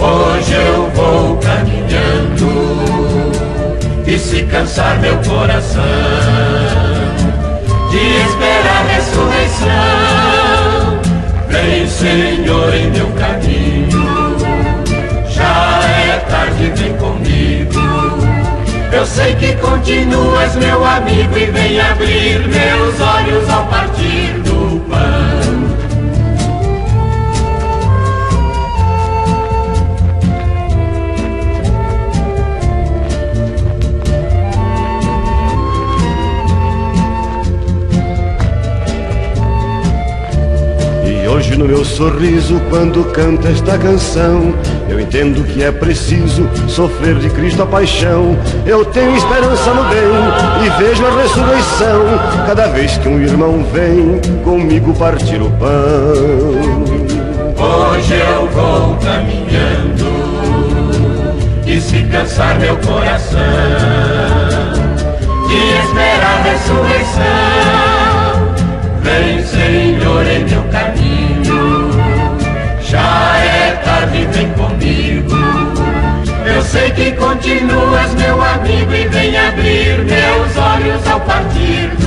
Hoje 0.01 0.53
eu 0.53 0.91
vou 0.91 1.37
caminhando, 1.37 2.51
e 4.05 4.19
se 4.19 4.43
cansar 4.47 4.99
meu 4.99 5.17
coração, 5.19 5.85
de 7.93 7.99
esperar 7.99 8.81
a 8.81 8.95
ressurreição 8.95 9.96
Vem, 11.67 11.85
Senhor, 11.89 12.73
em 12.77 12.91
meu 12.93 13.09
caminho. 13.09 14.39
Já 15.29 15.81
é 16.07 16.25
tarde, 16.31 16.71
vem 16.77 16.97
comigo. 16.97 17.81
Eu 18.93 19.05
sei 19.05 19.35
que 19.35 19.53
continuas 19.57 20.55
meu 20.55 20.85
amigo 20.85 21.37
e 21.37 21.47
vem 21.47 21.81
abrir 21.81 22.47
meus 22.47 23.01
olhos 23.01 23.51
ao 23.51 23.67
partir 23.67 24.46
No 41.57 41.65
meu 41.65 41.83
sorriso, 41.87 42.61
quando 42.69 43.03
canto 43.13 43.49
esta 43.49 43.79
canção, 43.79 44.55
eu 44.91 45.01
entendo 45.01 45.43
que 45.43 45.65
é 45.65 45.73
preciso 45.73 46.47
sofrer 46.69 47.15
de 47.15 47.31
Cristo 47.31 47.63
a 47.63 47.67
paixão. 47.67 48.37
Eu 48.67 48.85
tenho 48.85 49.17
esperança 49.17 49.73
no 49.73 49.85
bem 49.85 50.67
e 50.67 50.71
vejo 50.79 51.07
a 51.07 51.23
ressurreição 51.23 52.05
cada 52.47 52.67
vez 52.69 52.99
que 52.99 53.09
um 53.09 53.19
irmão 53.19 53.65
vem 53.73 54.21
comigo 54.45 54.93
partir 54.95 55.41
o 55.41 55.51
pão. 55.53 55.67
Hoje 57.57 58.15
eu 58.15 58.47
vou 58.49 58.97
caminhando 58.97 60.05
e 61.67 61.81
se 61.81 62.03
cansar 62.03 62.59
meu 62.61 62.77
coração 62.77 63.41
de 65.49 65.55
esperar 65.55 66.23
a 66.23 66.43
ressurreição. 66.43 67.25
Vem, 69.01 69.43
Senhor, 69.43 70.27
em 70.27 70.45
meu 70.45 70.63
caminho. 70.65 70.96
Sei 76.67 76.91
que 76.91 77.13
continuas 77.13 78.15
meu 78.15 78.43
amigo 78.43 78.93
e 78.93 79.07
vem 79.09 79.37
abrir 79.37 80.05
meus 80.05 80.57
olhos 80.57 81.07
ao 81.07 81.21
partir 81.21 82.06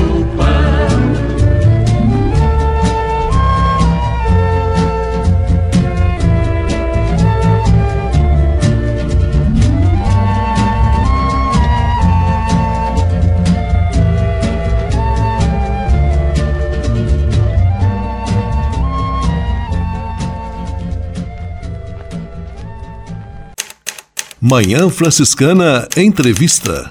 Manhã 24.41 24.89
Franciscana 24.89 25.85
Entrevista. 25.97 26.89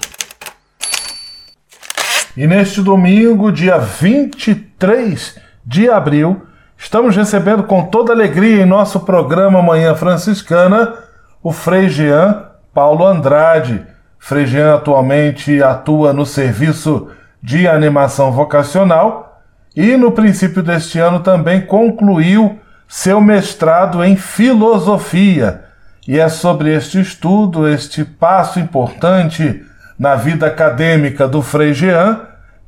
E 2.37 2.45
neste 2.45 2.79
domingo, 2.79 3.51
dia 3.51 3.79
23 3.79 5.35
de 5.65 5.89
abril, 5.89 6.43
estamos 6.77 7.15
recebendo 7.15 7.63
com 7.63 7.85
toda 7.85 8.13
alegria 8.13 8.61
em 8.61 8.67
nosso 8.67 8.99
programa 8.99 9.63
Manhã 9.63 9.95
Franciscana 9.95 10.93
o 11.41 11.51
Frei 11.51 11.89
Jean 11.89 12.45
Paulo 12.71 13.03
Andrade. 13.03 13.83
Frei 14.19 14.45
Jean 14.45 14.75
atualmente 14.75 15.63
atua 15.63 16.13
no 16.13 16.27
serviço 16.27 17.07
de 17.41 17.67
animação 17.67 18.31
vocacional 18.31 19.41
e 19.75 19.97
no 19.97 20.11
princípio 20.11 20.61
deste 20.61 20.99
ano 20.99 21.21
também 21.21 21.61
concluiu 21.61 22.59
seu 22.87 23.19
mestrado 23.19 24.03
em 24.03 24.15
filosofia 24.15 25.67
e 26.07 26.19
é 26.19 26.29
sobre 26.29 26.73
este 26.73 26.99
estudo, 26.99 27.67
este 27.67 28.03
passo 28.03 28.59
importante 28.59 29.63
na 29.97 30.15
vida 30.15 30.47
acadêmica 30.47 31.27
do 31.27 31.41
Frei 31.41 31.73
Jean, 31.73 32.21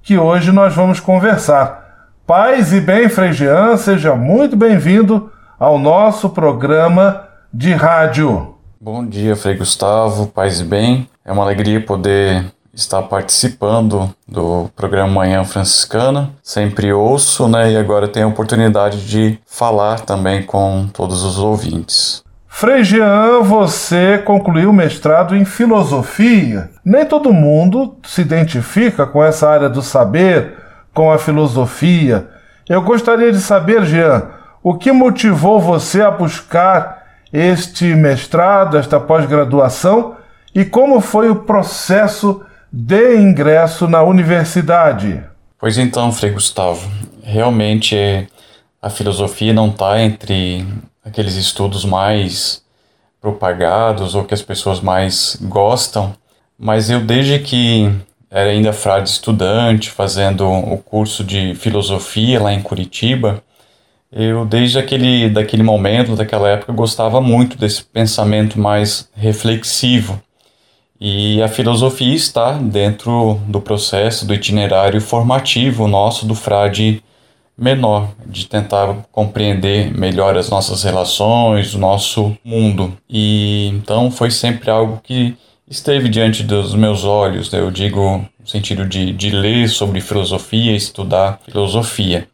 que 0.04 0.18
hoje 0.18 0.52
nós 0.52 0.76
vamos 0.76 1.00
conversar. 1.00 2.10
Paz 2.28 2.74
e 2.74 2.82
bem, 2.82 3.10
Frei 3.10 3.34
Jean, 3.34 3.78
seja 3.78 4.16
muito 4.16 4.56
bem-vindo 4.56 5.32
ao 5.60 5.78
nosso 5.78 6.30
programa 6.30 7.28
de 7.54 7.74
rádio. 7.74 8.56
Bom 8.80 9.06
dia, 9.06 9.36
Frei 9.36 9.56
Gustavo, 9.56 10.28
paz 10.28 10.60
e 10.60 10.64
bem. 10.64 11.08
É 11.24 11.32
uma 11.32 11.44
alegria 11.44 11.80
poder 11.80 12.46
estar 12.74 13.02
participando 13.04 14.14
do 14.28 14.70
programa 14.76 15.12
Manhã 15.12 15.44
Franciscana. 15.44 16.32
Sempre 16.42 16.92
ouço, 16.92 17.48
né? 17.48 17.72
E 17.72 17.78
agora 17.78 18.08
tenho 18.08 18.28
a 18.28 18.30
oportunidade 18.30 19.06
de 19.06 19.38
falar 19.46 20.00
também 20.00 20.44
com 20.44 20.88
todos 20.92 21.24
os 21.24 21.38
ouvintes. 21.38 22.24
Frei 22.54 22.84
Jean, 22.84 23.42
você 23.42 24.20
concluiu 24.20 24.72
mestrado 24.72 25.36
em 25.36 25.46
filosofia. 25.46 26.70
Nem 26.86 27.06
todo 27.06 27.34
mundo 27.34 27.98
se 28.04 28.22
identifica 28.22 29.08
com 29.08 29.24
essa 29.24 29.50
área 29.50 29.68
do 29.68 29.82
saber, 29.82 30.58
com 30.94 31.12
a 31.12 31.18
filosofia. 31.18 32.28
Eu 32.70 32.84
gostaria 32.84 33.32
de 33.32 33.40
saber, 33.40 33.84
Jean, 33.86 34.28
o 34.62 34.76
que 34.76 34.92
motivou 34.92 35.60
você 35.60 36.04
a 36.04 36.12
buscar 36.12 37.04
este 37.34 37.96
mestrado, 37.96 38.78
esta 38.78 39.00
pós-graduação 39.00 40.18
e 40.54 40.64
como 40.64 41.00
foi 41.00 41.32
o 41.32 41.38
processo 41.38 42.46
de 42.72 43.16
ingresso 43.18 43.88
na 43.88 44.04
universidade? 44.04 45.24
Pois 45.58 45.80
então, 45.80 46.12
Frei 46.12 46.32
Gustavo, 46.32 46.92
realmente 47.24 48.28
a 48.80 48.90
filosofia 48.90 49.54
não 49.54 49.70
está 49.70 50.00
entre 50.00 50.68
aqueles 51.04 51.36
estudos 51.36 51.86
mais 51.86 52.64
propagados 53.20 54.16
ou 54.16 54.24
que 54.24 54.34
as 54.34 54.42
pessoas 54.42 54.80
mais 54.80 55.38
gostam, 55.42 56.14
mas 56.58 56.90
eu 56.90 57.00
desde 57.02 57.40
que 57.40 57.92
era 58.30 58.50
ainda 58.50 58.72
frade 58.72 59.10
estudante, 59.10 59.90
fazendo 59.90 60.50
o 60.50 60.78
curso 60.78 61.24
de 61.24 61.54
filosofia 61.56 62.42
lá 62.42 62.54
em 62.54 62.62
Curitiba, 62.62 63.44
eu 64.12 64.46
desde 64.46 64.80
aquele 64.80 65.30
daquele 65.30 65.64
momento, 65.64 66.16
daquela 66.16 66.50
época, 66.50 66.74
gostava 66.74 67.22
muito 67.22 67.58
desse 67.58 67.84
pensamento 67.84 68.60
mais 68.60 69.10
reflexivo. 69.14 70.22
E 71.00 71.42
a 71.42 71.48
filosofia 71.48 72.14
está 72.14 72.54
dentro 72.54 73.40
do 73.48 73.60
processo 73.60 74.26
do 74.26 74.34
itinerário 74.34 75.02
formativo 75.02 75.88
nosso 75.88 76.26
do 76.26 76.36
frade 76.36 77.04
menor, 77.62 78.10
de 78.26 78.48
tentar 78.48 79.06
compreender 79.12 79.96
melhor 79.96 80.36
as 80.36 80.50
nossas 80.50 80.82
relações, 80.82 81.76
o 81.76 81.78
nosso 81.80 82.36
mundo. 82.44 82.98
E 83.08 83.68
então 83.68 84.10
foi 84.10 84.32
sempre 84.32 84.72
algo 84.72 85.00
que 85.04 85.38
esteve 85.70 86.10
diante 86.10 86.44
dos 86.44 86.74
meus 86.74 87.06
olhos, 87.06 87.52
né? 87.52 87.60
eu 87.60 87.70
digo 87.70 88.26
no 88.40 88.48
sentido 88.48 88.86
de, 88.86 89.14
de 89.14 89.30
ler 89.30 89.70
sobre 89.70 90.02
filosofia, 90.02 90.76
estudar 90.76 91.40
filosofia. 91.46 92.28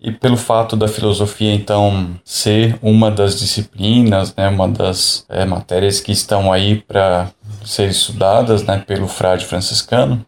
E 0.00 0.10
pelo 0.10 0.36
fato 0.36 0.76
da 0.76 0.88
filosofia, 0.88 1.52
então, 1.52 2.08
ser 2.24 2.78
uma 2.80 3.10
das 3.10 3.38
disciplinas, 3.38 4.34
né, 4.34 4.48
uma 4.48 4.66
das 4.66 5.26
é, 5.28 5.44
matérias 5.44 6.00
que 6.00 6.10
estão 6.10 6.50
aí 6.50 6.76
para 6.76 7.30
ser 7.66 7.90
estudadas 7.90 8.62
né, 8.62 8.82
pelo 8.86 9.06
frade 9.06 9.44
franciscano, 9.44 10.24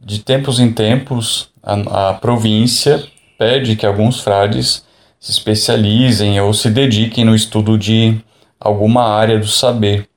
de 0.00 0.20
tempos 0.20 0.60
em 0.60 0.70
tempos, 0.72 1.50
a, 1.60 2.10
a 2.10 2.14
província 2.14 3.02
pede 3.42 3.74
que 3.74 3.84
alguns 3.84 4.20
frades 4.20 4.84
se 5.18 5.32
especializem 5.32 6.40
ou 6.40 6.54
se 6.54 6.70
dediquem 6.70 7.24
no 7.24 7.34
estudo 7.34 7.76
de 7.76 8.20
alguma 8.60 9.02
área 9.02 9.36
do 9.36 9.48
saber. 9.48 10.08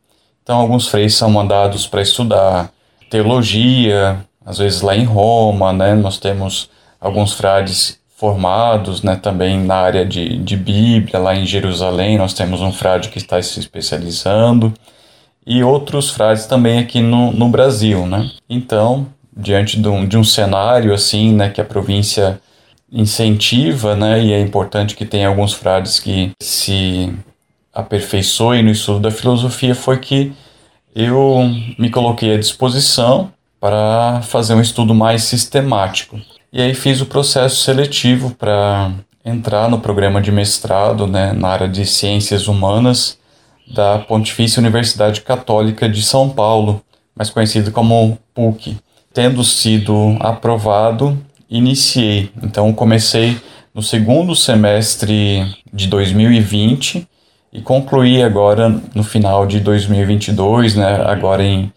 Então, 0.44 0.60
alguns 0.60 0.88
freis 0.88 1.16
são 1.16 1.32
mandados 1.32 1.88
para 1.88 2.04
estudar 2.04 2.70
teologia, 3.10 4.24
às 4.46 4.60
vezes 4.60 4.82
lá 4.82 4.96
em 4.96 5.06
Roma, 5.06 5.74
né? 5.74 5.96
Nós 5.96 6.20
temos 6.20 6.70
alguns 7.02 7.34
frades 7.34 8.00
formados, 8.16 9.02
né? 9.02 9.16
Também 9.16 9.58
na 9.60 9.78
área 9.78 10.06
de, 10.06 10.38
de 10.38 10.56
Bíblia, 10.56 11.18
lá 11.18 11.36
em 11.36 11.48
Jerusalém, 11.48 12.20
nós 12.20 12.34
temos 12.34 12.62
um 12.62 12.72
frade 12.72 13.10
que 13.10 13.18
está 13.18 13.42
se 13.42 13.60
especializando 13.60 14.72
e 15.48 15.64
outros 15.64 16.12
frades 16.12 16.46
também 16.46 16.78
aqui 16.78 17.02
no, 17.02 17.32
no 17.32 17.50
Brasil, 17.50 18.06
né? 18.06 18.30
Então, 18.48 19.08
diante 19.36 19.82
de 19.82 19.88
um, 19.88 20.08
de 20.08 20.16
um 20.16 20.24
cenário 20.24 20.94
assim, 20.94 21.34
né? 21.34 21.50
Que 21.50 21.60
a 21.60 21.66
província 21.66 22.40
incentiva, 22.96 23.94
né, 23.94 24.24
e 24.24 24.32
é 24.32 24.40
importante 24.40 24.96
que 24.96 25.06
tenha 25.06 25.28
alguns 25.28 25.52
frades 25.52 26.00
que 26.00 26.32
se 26.42 27.14
aperfeiçoem 27.74 28.64
no 28.64 28.72
estudo 28.72 29.02
da 29.02 29.12
filosofia, 29.12 29.76
foi 29.76 30.00
que 30.00 30.32
eu 30.96 31.44
me 31.78 31.90
coloquei 31.90 32.34
à 32.34 32.40
disposição 32.40 33.34
para 33.60 34.22
fazer 34.22 34.54
um 34.54 34.62
estudo 34.62 34.96
mais 34.96 35.24
sistemático. 35.24 36.18
E 36.54 36.62
aí 36.62 36.74
fiz 36.74 37.02
o 37.02 37.06
processo 37.06 37.58
seletivo 37.58 38.32
para 38.32 38.94
entrar 39.26 39.68
no 39.70 39.80
programa 39.80 40.22
de 40.22 40.32
mestrado 40.32 41.06
né, 41.06 41.34
na 41.34 41.50
área 41.50 41.68
de 41.68 41.86
ciências 41.86 42.48
humanas 42.48 43.18
da 43.68 44.00
Pontifícia 44.00 44.62
Universidade 44.62 45.20
Católica 45.22 45.90
de 45.90 46.02
São 46.02 46.30
Paulo, 46.30 46.82
mais 47.14 47.30
conhecido 47.30 47.72
como 47.72 48.18
PUC. 48.34 48.78
Tendo 49.14 49.44
sido 49.44 50.16
aprovado, 50.20 51.18
iniciei. 51.50 52.32
Então 52.42 52.72
comecei 52.74 53.38
no 53.74 53.82
segundo 53.82 54.36
semestre 54.36 55.44
de 55.74 55.88
2020 55.88 57.08
e 57.52 57.62
concluí 57.62 58.22
agora 58.22 58.70
no 58.94 59.04
final 59.04 59.46
de 59.46 59.60
2022, 59.60 60.76
né, 60.76 61.02
agora 61.06 61.44
em, 61.44 61.72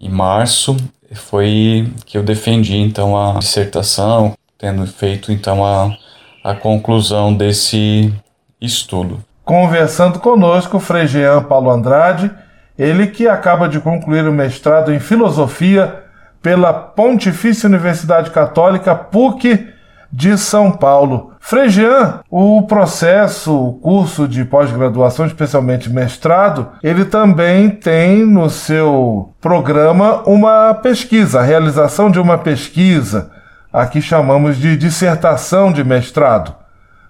em 0.00 0.08
março, 0.08 0.76
foi 1.14 1.90
que 2.06 2.16
eu 2.16 2.22
defendi 2.22 2.76
então 2.76 3.16
a 3.16 3.38
dissertação, 3.38 4.34
tendo 4.58 4.86
feito 4.86 5.32
então 5.32 5.64
a, 5.64 5.96
a 6.42 6.54
conclusão 6.54 7.34
desse 7.34 8.12
estudo. 8.60 9.22
Conversando 9.44 10.20
conosco, 10.20 10.78
Frei 10.78 11.06
Jean 11.06 11.42
Paulo 11.42 11.70
Andrade, 11.70 12.30
ele 12.78 13.08
que 13.08 13.28
acaba 13.28 13.68
de 13.68 13.80
concluir 13.80 14.26
o 14.26 14.32
mestrado 14.32 14.92
em 14.92 15.00
filosofia 15.00 16.01
pela 16.42 16.72
Pontifícia 16.72 17.68
Universidade 17.68 18.30
Católica 18.30 18.94
PUC 18.94 19.68
de 20.12 20.36
São 20.36 20.70
Paulo. 20.70 21.32
Frei 21.40 21.70
Jean, 21.70 22.20
o 22.28 22.62
processo, 22.62 23.54
o 23.54 23.72
curso 23.74 24.28
de 24.28 24.44
pós-graduação, 24.44 25.24
especialmente 25.24 25.88
mestrado, 25.88 26.68
ele 26.82 27.04
também 27.06 27.70
tem 27.70 28.26
no 28.26 28.50
seu 28.50 29.32
programa 29.40 30.22
uma 30.26 30.74
pesquisa, 30.74 31.40
a 31.40 31.42
realização 31.42 32.10
de 32.10 32.20
uma 32.20 32.36
pesquisa, 32.36 33.30
aqui 33.72 34.02
chamamos 34.02 34.58
de 34.58 34.76
dissertação 34.76 35.72
de 35.72 35.82
mestrado. 35.82 36.54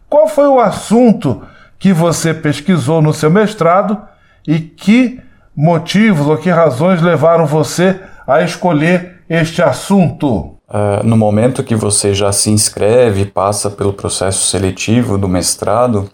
Qual 0.08 0.28
foi 0.28 0.46
o 0.46 0.60
assunto 0.60 1.42
que 1.78 1.92
você 1.92 2.32
pesquisou 2.32 3.02
no 3.02 3.12
seu 3.12 3.30
mestrado 3.30 4.00
e 4.46 4.60
que 4.60 5.20
motivos 5.56 6.28
ou 6.28 6.36
que 6.36 6.50
razões 6.50 7.02
levaram 7.02 7.46
você 7.46 7.98
a 8.26 8.42
escolher 8.42 9.21
este 9.32 9.62
assunto? 9.62 10.56
Uh, 10.68 11.04
no 11.04 11.16
momento 11.16 11.62
que 11.62 11.74
você 11.74 12.14
já 12.14 12.32
se 12.32 12.50
inscreve, 12.50 13.26
passa 13.26 13.70
pelo 13.70 13.92
processo 13.92 14.46
seletivo 14.46 15.18
do 15.18 15.28
mestrado, 15.28 16.10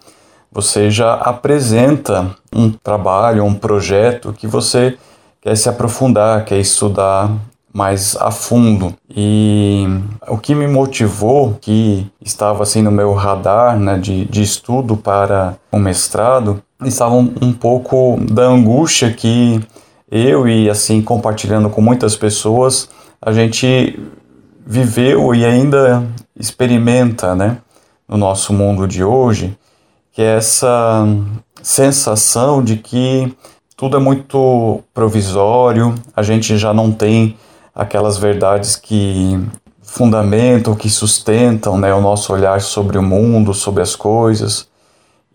você 0.51 0.89
já 0.89 1.13
apresenta 1.13 2.35
um 2.53 2.69
trabalho, 2.71 3.43
um 3.43 3.53
projeto 3.53 4.33
que 4.33 4.47
você 4.47 4.97
quer 5.41 5.55
se 5.55 5.69
aprofundar, 5.69 6.43
quer 6.45 6.59
estudar 6.59 7.31
mais 7.73 8.17
a 8.19 8.31
fundo. 8.31 8.93
E 9.09 9.85
o 10.27 10.37
que 10.37 10.55
me 10.55 10.67
motivou, 10.67 11.57
que 11.61 12.07
estava 12.21 12.63
assim 12.63 12.81
no 12.81 12.91
meu 12.91 13.13
radar 13.13 13.77
né, 13.77 13.97
de, 13.97 14.25
de 14.25 14.41
estudo 14.41 14.97
para 14.97 15.55
o 15.71 15.77
mestrado, 15.77 16.61
estava 16.83 17.15
um, 17.15 17.33
um 17.41 17.53
pouco 17.53 18.17
da 18.29 18.43
angústia 18.43 19.11
que 19.13 19.61
eu 20.11 20.47
e 20.47 20.69
assim 20.69 21.01
compartilhando 21.01 21.69
com 21.69 21.81
muitas 21.81 22.15
pessoas, 22.15 22.89
a 23.21 23.31
gente 23.31 23.99
viveu 24.65 25.33
e 25.33 25.45
ainda 25.45 26.05
experimenta, 26.39 27.35
né, 27.35 27.57
no 28.07 28.17
nosso 28.17 28.53
mundo 28.53 28.87
de 28.87 29.03
hoje, 29.03 29.57
que 30.11 30.21
é 30.21 30.37
essa 30.37 31.05
sensação 31.61 32.63
de 32.63 32.77
que 32.77 33.35
tudo 33.75 33.97
é 33.97 33.99
muito 33.99 34.81
provisório, 34.93 35.95
a 36.15 36.21
gente 36.23 36.57
já 36.57 36.73
não 36.73 36.91
tem 36.91 37.37
aquelas 37.73 38.17
verdades 38.17 38.75
que 38.75 39.39
fundamentam, 39.81 40.75
que 40.75 40.89
sustentam 40.89 41.77
né, 41.77 41.93
o 41.93 42.01
nosso 42.01 42.31
olhar 42.33 42.61
sobre 42.61 42.97
o 42.97 43.03
mundo, 43.03 43.53
sobre 43.53 43.81
as 43.81 43.95
coisas. 43.95 44.67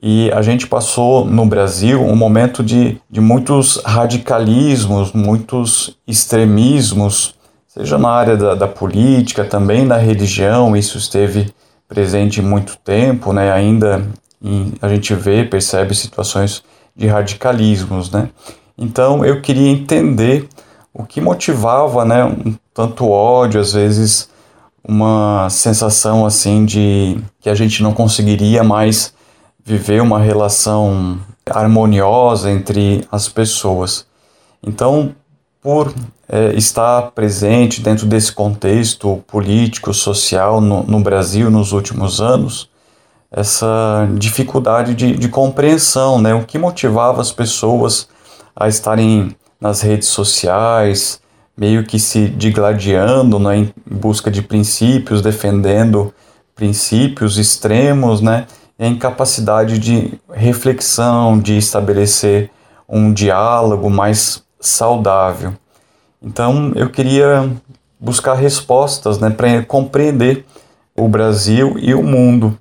E 0.03 0.31
a 0.33 0.43
gente 0.43 0.67
passou 0.67 1.25
no 1.25 1.47
Brasil 1.47 2.03
um 2.03 2.15
momento 2.15 2.63
de, 2.63 3.01
de 3.11 3.21
muitos 3.21 3.81
radicalismos, 3.85 5.13
muitos 5.13 5.97
extremismos, 6.07 7.35
seja 7.75 7.99
na 7.99 8.09
área 8.09 8.37
da, 8.37 8.55
da 8.55 8.69
política, 8.69 9.45
também 9.45 9.85
na 9.85 9.97
religião, 9.97 10.77
isso 10.77 10.97
esteve 10.97 11.53
presente 11.89 12.41
muito 12.41 12.77
tempo, 12.79 13.33
né? 13.33 13.53
ainda 13.53 14.07
em, 14.43 14.73
a 14.81 14.89
gente 14.89 15.13
vê, 15.15 15.45
percebe 15.45 15.95
situações 15.95 16.63
de 16.95 17.09
radicalismos. 17.09 18.11
Né? 18.13 18.29
Então 18.79 19.25
eu 19.25 19.43
queria 19.43 19.69
entender 19.69 20.49
o 20.93 21.05
que 21.05 21.21
motivava, 21.21 22.05
né, 22.05 22.25
um 22.25 22.55
tanto 22.73 23.09
ódio, 23.09 23.61
às 23.61 23.73
vezes 23.73 24.31
uma 24.87 25.49
sensação 25.51 26.25
assim 26.25 26.65
de 26.65 27.19
que 27.41 27.51
a 27.51 27.55
gente 27.55 27.83
não 27.83 27.93
conseguiria 27.93 28.63
mais 28.63 29.13
viver 29.65 30.01
uma 30.01 30.21
relação 30.21 31.19
harmoniosa 31.51 32.51
entre 32.51 33.05
as 33.11 33.29
pessoas. 33.29 34.07
Então, 34.63 35.15
por 35.65 35.95
é, 36.29 36.53
estar 36.57 37.13
presente 37.13 37.81
dentro 37.81 38.05
desse 38.05 38.31
contexto 38.31 39.25
político, 39.27 39.95
social 39.95 40.61
no, 40.61 40.83
no 40.83 41.01
Brasil 41.01 41.51
nos 41.51 41.73
últimos 41.73 42.21
anos, 42.21 42.69
essa 43.33 44.07
dificuldade 44.19 44.95
de, 44.95 45.17
de 45.17 45.29
compreensão, 45.31 46.21
né? 46.21 46.35
o 46.35 46.45
que 46.45 46.59
motivava 46.59 47.23
as 47.23 47.33
pessoas 47.33 48.07
a 48.55 48.69
estarem 48.69 49.35
nas 49.59 49.81
redes 49.81 50.09
sociais, 50.09 51.19
meio 51.57 51.83
que 51.85 51.99
se 51.99 52.29
digladiando 52.29 53.39
né, 53.39 53.57
em 53.57 53.73
busca 53.87 54.31
de 54.31 54.43
princípios, 54.43 55.23
defendendo 55.23 56.13
princípios 56.55 57.39
extremos, 57.39 58.21
né, 58.21 58.47
e 58.79 58.85
a 58.85 58.89
incapacidade 58.89 59.79
de 59.79 60.21
reflexão, 60.31 61.41
de 61.41 61.57
estabelecer 61.57 62.51
um 62.87 63.15
diálogo 63.15 63.89
mais 63.89 64.45
saudável. 64.67 65.55
Então 66.23 66.73
eu 66.75 66.89
queria 66.89 67.51
buscar 68.01 68.35
respostas 68.35 69.19
né, 69.19 69.31
para 69.31 69.63
compreender 69.63 70.45
o 70.97 71.09
Brasil 71.09 71.77
e 71.79 71.95
o 71.95 72.03
mundo. 72.03 72.59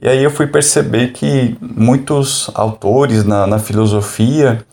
E 0.00 0.08
aí 0.08 0.22
eu 0.22 0.30
fui 0.30 0.46
perceber 0.46 1.12
que 1.12 1.56
muitos 1.60 2.50
autores 2.54 3.24
na, 3.24 3.46
na 3.46 3.58
filosofia 3.58 4.64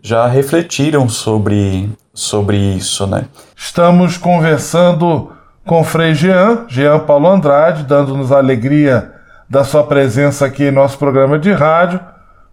já 0.00 0.26
refletiram 0.26 1.08
sobre, 1.08 1.90
sobre 2.14 2.56
isso, 2.56 3.06
né? 3.06 3.26
Estamos 3.56 4.16
conversando 4.16 5.32
com 5.64 5.82
Frei 5.82 6.14
Jean, 6.14 6.66
Jean 6.68 7.00
Paulo 7.00 7.26
Andrade, 7.26 7.82
dando-nos 7.82 8.30
alegria 8.30 9.12
da 9.48 9.64
sua 9.64 9.82
presença 9.82 10.46
aqui 10.46 10.64
em 10.64 10.70
nosso 10.70 10.96
programa 10.98 11.38
de 11.38 11.50
rádio, 11.50 12.00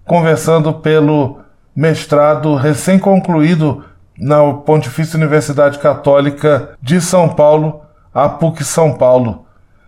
conversando 0.03 0.73
pelo 0.73 1.42
mestrado 1.75 2.55
recém-concluído 2.55 3.83
na 4.17 4.53
Pontifícia 4.53 5.17
Universidade 5.17 5.79
Católica 5.79 6.71
de 6.81 7.01
São 7.01 7.29
Paulo, 7.29 7.81
a 8.13 8.29
PUC 8.29 8.63
São 8.63 8.93
Paulo. 8.93 9.45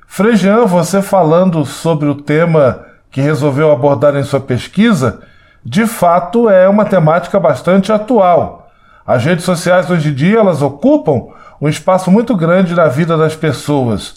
Frei 0.07 0.35
Jean, 0.35 0.65
você 0.65 1.01
falando 1.01 1.65
sobre 1.65 2.07
o 2.07 2.15
tema 2.15 2.85
que 3.11 3.21
resolveu 3.21 3.71
abordar 3.71 4.15
em 4.15 4.23
sua 4.23 4.39
pesquisa, 4.39 5.21
de 5.63 5.85
fato 5.85 6.49
é 6.49 6.67
uma 6.67 6.85
temática 6.85 7.39
bastante 7.39 7.91
atual. 7.91 8.69
As 9.05 9.23
redes 9.23 9.45
sociais 9.45 9.89
hoje 9.89 10.09
em 10.09 10.13
dia 10.13 10.39
elas 10.39 10.61
ocupam 10.61 11.27
um 11.61 11.67
espaço 11.67 12.09
muito 12.09 12.35
grande 12.35 12.73
na 12.73 12.87
vida 12.87 13.15
das 13.17 13.35
pessoas. 13.35 14.15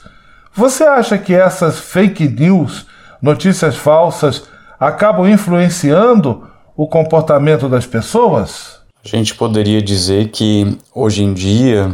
Você 0.55 0.85
acha 0.85 1.19
que 1.19 1.35
essas 1.35 1.79
fake 1.79 2.29
news, 2.29 2.87
notícias 3.21 3.77
falsas, 3.77 4.49
acabam 4.81 5.29
influenciando 5.29 6.49
o 6.79 6.87
comportamento 6.87 7.69
das 7.69 7.87
pessoas? 7.87 8.79
A 9.05 9.09
gente 9.09 9.35
poderia 9.35 9.83
dizer 9.83 10.29
que 10.29 10.79
hoje 10.95 11.25
em 11.25 11.35
dia 11.35 11.93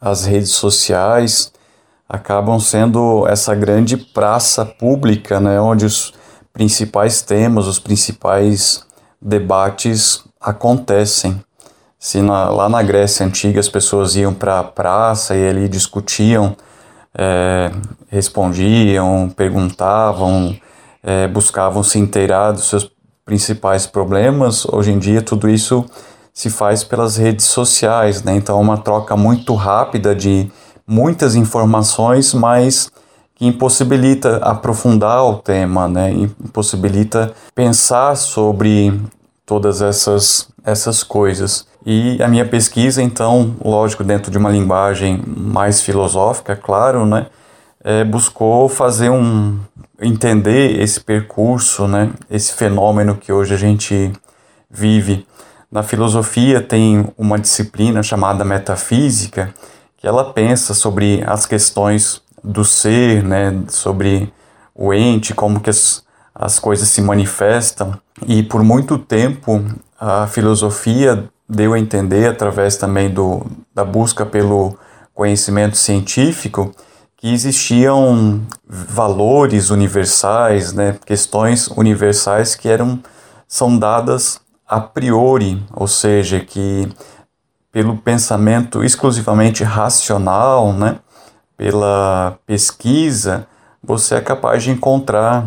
as 0.00 0.24
redes 0.24 0.50
sociais 0.50 1.52
acabam 2.08 2.58
sendo 2.58 3.28
essa 3.28 3.54
grande 3.54 3.96
praça 3.96 4.66
pública, 4.66 5.38
né, 5.38 5.60
onde 5.60 5.86
os 5.86 6.12
principais 6.52 7.22
temas, 7.22 7.68
os 7.68 7.78
principais 7.78 8.84
debates 9.22 10.24
acontecem. 10.40 11.40
Se 11.96 12.20
na, 12.20 12.48
lá 12.50 12.68
na 12.68 12.82
Grécia 12.82 13.24
Antiga 13.24 13.60
as 13.60 13.68
pessoas 13.68 14.16
iam 14.16 14.34
para 14.34 14.58
a 14.58 14.64
praça 14.64 15.36
e 15.36 15.48
ali 15.48 15.68
discutiam, 15.68 16.56
é, 17.16 17.70
respondiam, 18.08 19.30
perguntavam, 19.36 20.56
é, 21.04 21.28
buscavam 21.28 21.84
se 21.84 22.00
inteirar 22.00 22.50
dos 22.50 22.68
seus 22.68 22.93
principais 23.24 23.86
problemas, 23.86 24.66
hoje 24.66 24.92
em 24.92 24.98
dia 24.98 25.22
tudo 25.22 25.48
isso 25.48 25.84
se 26.32 26.50
faz 26.50 26.82
pelas 26.82 27.16
redes 27.16 27.46
sociais, 27.46 28.22
né? 28.22 28.34
Então 28.34 28.58
é 28.58 28.60
uma 28.60 28.76
troca 28.76 29.16
muito 29.16 29.54
rápida 29.54 30.14
de 30.14 30.50
muitas 30.86 31.34
informações, 31.34 32.34
mas 32.34 32.90
que 33.34 33.46
impossibilita 33.46 34.36
aprofundar 34.38 35.24
o 35.24 35.36
tema, 35.36 35.88
né? 35.88 36.10
impossibilita 36.12 37.32
pensar 37.54 38.16
sobre 38.16 39.00
todas 39.44 39.82
essas, 39.82 40.48
essas 40.64 41.02
coisas. 41.02 41.66
E 41.84 42.22
a 42.22 42.28
minha 42.28 42.46
pesquisa, 42.46 43.02
então, 43.02 43.54
lógico, 43.62 44.04
dentro 44.04 44.30
de 44.30 44.38
uma 44.38 44.50
linguagem 44.50 45.22
mais 45.26 45.82
filosófica, 45.82 46.56
claro, 46.56 47.04
né? 47.04 47.26
É, 47.86 48.02
buscou 48.02 48.66
fazer 48.66 49.10
um 49.10 49.58
entender 50.00 50.80
esse 50.80 51.00
percurso, 51.00 51.86
né? 51.86 52.10
Esse 52.30 52.52
fenômeno 52.52 53.16
que 53.16 53.32
hoje 53.32 53.54
a 53.54 53.56
gente 53.56 54.12
vive. 54.70 55.26
Na 55.70 55.82
filosofia 55.82 56.60
tem 56.60 57.12
uma 57.16 57.38
disciplina 57.38 58.02
chamada 58.02 58.44
metafísica 58.44 59.52
que 59.96 60.06
ela 60.06 60.32
pensa 60.32 60.74
sobre 60.74 61.22
as 61.26 61.46
questões 61.46 62.22
do 62.42 62.64
ser, 62.64 63.24
né, 63.24 63.62
sobre 63.68 64.32
o 64.74 64.92
ente, 64.92 65.32
como 65.32 65.60
que 65.60 65.70
as, 65.70 66.04
as 66.34 66.58
coisas 66.58 66.88
se 66.88 67.00
manifestam. 67.00 67.98
E 68.26 68.42
por 68.42 68.62
muito 68.62 68.98
tempo 68.98 69.64
a 69.98 70.26
filosofia 70.26 71.24
deu 71.48 71.72
a 71.72 71.78
entender, 71.78 72.28
através 72.28 72.76
também 72.76 73.08
do, 73.08 73.46
da 73.74 73.84
busca 73.84 74.26
pelo 74.26 74.76
conhecimento 75.14 75.76
científico 75.76 76.74
que 77.24 77.32
existiam 77.32 78.42
valores 78.68 79.70
universais, 79.70 80.74
né, 80.74 80.98
questões 81.06 81.68
universais 81.68 82.54
que 82.54 82.68
eram 82.68 83.02
são 83.48 83.78
dadas 83.78 84.38
a 84.68 84.78
priori, 84.78 85.64
ou 85.72 85.88
seja, 85.88 86.40
que 86.40 86.86
pelo 87.72 87.96
pensamento 87.96 88.84
exclusivamente 88.84 89.64
racional, 89.64 90.74
né, 90.74 90.98
pela 91.56 92.36
pesquisa, 92.44 93.46
você 93.82 94.16
é 94.16 94.20
capaz 94.20 94.62
de 94.62 94.72
encontrar 94.72 95.46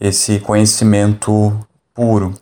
esse 0.00 0.40
conhecimento 0.40 1.54
puro. 1.92 2.32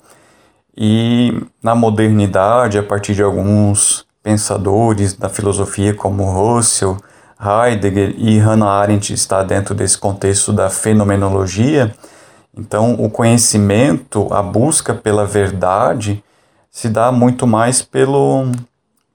E 0.76 1.32
na 1.60 1.74
modernidade, 1.74 2.78
a 2.78 2.82
partir 2.84 3.12
de 3.12 3.24
alguns 3.24 4.06
pensadores 4.22 5.14
da 5.14 5.28
filosofia 5.28 5.92
como 5.92 6.22
Russell, 6.22 6.96
Heidegger 7.42 8.14
e 8.18 8.38
Hannah 8.38 8.70
Arendt 8.70 9.12
está 9.12 9.42
dentro 9.42 9.74
desse 9.74 9.96
contexto 9.96 10.52
da 10.52 10.68
fenomenologia, 10.68 11.94
então 12.56 12.94
o 12.94 13.08
conhecimento, 13.08 14.32
a 14.32 14.42
busca 14.42 14.92
pela 14.92 15.24
verdade 15.24 16.22
se 16.70 16.88
dá 16.88 17.10
muito 17.10 17.46
mais 17.46 17.82
pelo, 17.82 18.50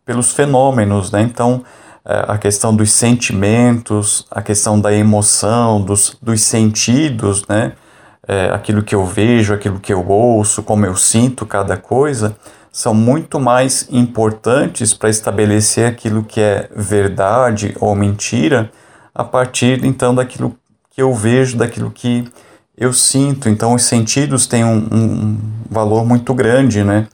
pelos 0.05 0.31
fenômenos, 0.31 1.11
né? 1.11 1.21
Então 1.21 1.63
é, 2.03 2.25
a 2.27 2.37
questão 2.37 2.75
dos 2.75 2.91
sentimentos, 2.91 4.25
a 4.29 4.41
questão 4.41 4.79
da 4.79 4.93
emoção, 4.93 5.81
dos, 5.81 6.17
dos 6.21 6.41
sentidos, 6.41 7.45
né? 7.47 7.73
É, 8.27 8.49
aquilo 8.49 8.81
que 8.81 8.95
eu 8.95 9.05
vejo, 9.05 9.53
aquilo 9.53 9.79
que 9.79 9.93
eu 9.93 10.07
ouço, 10.07 10.63
como 10.63 10.85
eu 10.85 10.95
sinto 10.95 11.45
cada 11.45 11.77
coisa, 11.77 12.35
são 12.75 12.93
muito 12.93 13.39
mais 13.39 13.87
importantes 13.89 14.93
para 14.93 15.09
estabelecer 15.09 15.87
aquilo 15.87 16.25
que 16.25 16.41
é 16.41 16.67
verdade 16.75 17.73
ou 17.79 17.95
mentira 17.95 18.69
a 19.13 19.23
partir 19.23 19.85
então 19.85 20.13
daquilo 20.13 20.57
que 20.91 21.01
eu 21.01 21.13
vejo, 21.13 21.55
daquilo 21.55 21.89
que 21.89 22.29
eu 22.77 22.91
sinto. 22.91 23.47
Então, 23.47 23.73
os 23.73 23.85
sentidos 23.85 24.45
têm 24.45 24.65
um, 24.65 24.89
um 24.91 25.37
valor 25.71 26.05
muito 26.05 26.33
grande, 26.33 26.83
né? 26.83 27.07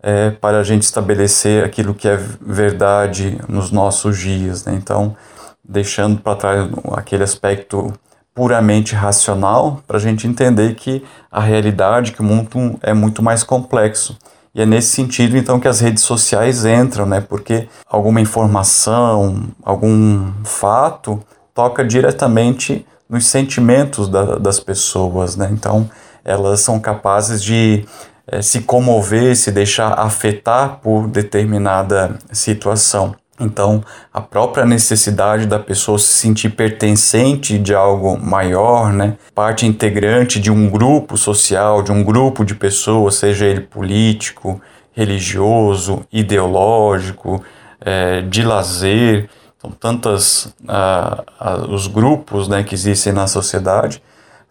É, 0.00 0.30
para 0.30 0.60
a 0.60 0.62
gente 0.62 0.82
estabelecer 0.82 1.64
aquilo 1.64 1.94
que 1.94 2.06
é 2.06 2.16
verdade 2.40 3.40
nos 3.48 3.72
nossos 3.72 4.16
dias, 4.16 4.64
né? 4.64 4.74
Então, 4.80 5.16
deixando 5.64 6.20
para 6.20 6.36
trás 6.36 6.70
aquele 6.92 7.24
aspecto 7.24 7.92
puramente 8.32 8.94
racional, 8.94 9.82
para 9.84 9.96
a 9.96 10.00
gente 10.00 10.28
entender 10.28 10.76
que 10.76 11.04
a 11.28 11.40
realidade, 11.40 12.12
que 12.12 12.20
o 12.20 12.24
mundo 12.24 12.78
é 12.80 12.94
muito 12.94 13.20
mais 13.20 13.42
complexo. 13.42 14.16
E 14.54 14.60
é 14.60 14.66
nesse 14.66 14.88
sentido, 14.88 15.36
então, 15.36 15.58
que 15.58 15.66
as 15.66 15.80
redes 15.80 16.02
sociais 16.02 16.64
entram, 16.64 17.06
né? 17.06 17.20
Porque 17.20 17.68
alguma 17.86 18.20
informação, 18.20 19.44
algum 19.62 20.30
fato 20.44 21.22
toca 21.54 21.82
diretamente 21.84 22.86
nos 23.08 23.26
sentimentos 23.26 24.08
da, 24.08 24.36
das 24.36 24.60
pessoas, 24.60 25.36
né? 25.36 25.48
Então, 25.50 25.88
elas 26.24 26.60
são 26.60 26.78
capazes 26.78 27.42
de 27.42 27.84
é, 28.26 28.42
se 28.42 28.60
comover, 28.60 29.34
se 29.36 29.50
deixar 29.50 29.98
afetar 29.98 30.80
por 30.82 31.08
determinada 31.08 32.18
situação. 32.30 33.14
Então, 33.40 33.82
a 34.12 34.20
própria 34.20 34.64
necessidade 34.64 35.46
da 35.46 35.58
pessoa 35.58 35.98
se 35.98 36.08
sentir 36.08 36.50
pertencente 36.50 37.58
de 37.58 37.74
algo 37.74 38.18
maior, 38.18 38.92
né? 38.92 39.16
parte 39.34 39.66
integrante 39.66 40.38
de 40.38 40.50
um 40.50 40.68
grupo 40.68 41.16
social, 41.16 41.82
de 41.82 41.90
um 41.90 42.04
grupo 42.04 42.44
de 42.44 42.54
pessoas, 42.54 43.16
seja 43.16 43.46
ele 43.46 43.62
político, 43.62 44.60
religioso, 44.92 46.04
ideológico, 46.12 47.42
é, 47.80 48.20
de 48.20 48.42
lazer, 48.42 49.28
então 49.56 49.70
tantas 49.70 50.52
os 51.68 51.86
grupos 51.86 52.48
né, 52.48 52.64
que 52.64 52.74
existem 52.74 53.12
na 53.12 53.28
sociedade 53.28 54.02